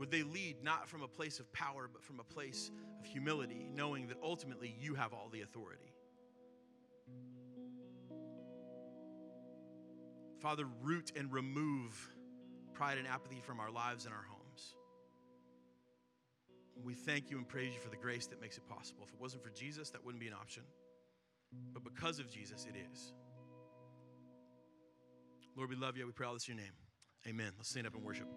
[0.00, 3.68] Would they lead not from a place of power, but from a place of humility,
[3.74, 5.92] knowing that ultimately you have all the authority?
[10.40, 12.08] Father, root and remove
[12.72, 14.74] pride and apathy from our lives and our homes.
[16.82, 19.04] We thank you and praise you for the grace that makes it possible.
[19.06, 20.62] If it wasn't for Jesus, that wouldn't be an option.
[21.74, 23.12] But because of Jesus, it is.
[25.56, 26.06] Lord, we love you.
[26.06, 26.72] We pray all this in your name.
[27.28, 27.52] Amen.
[27.58, 28.28] Let's stand up and worship.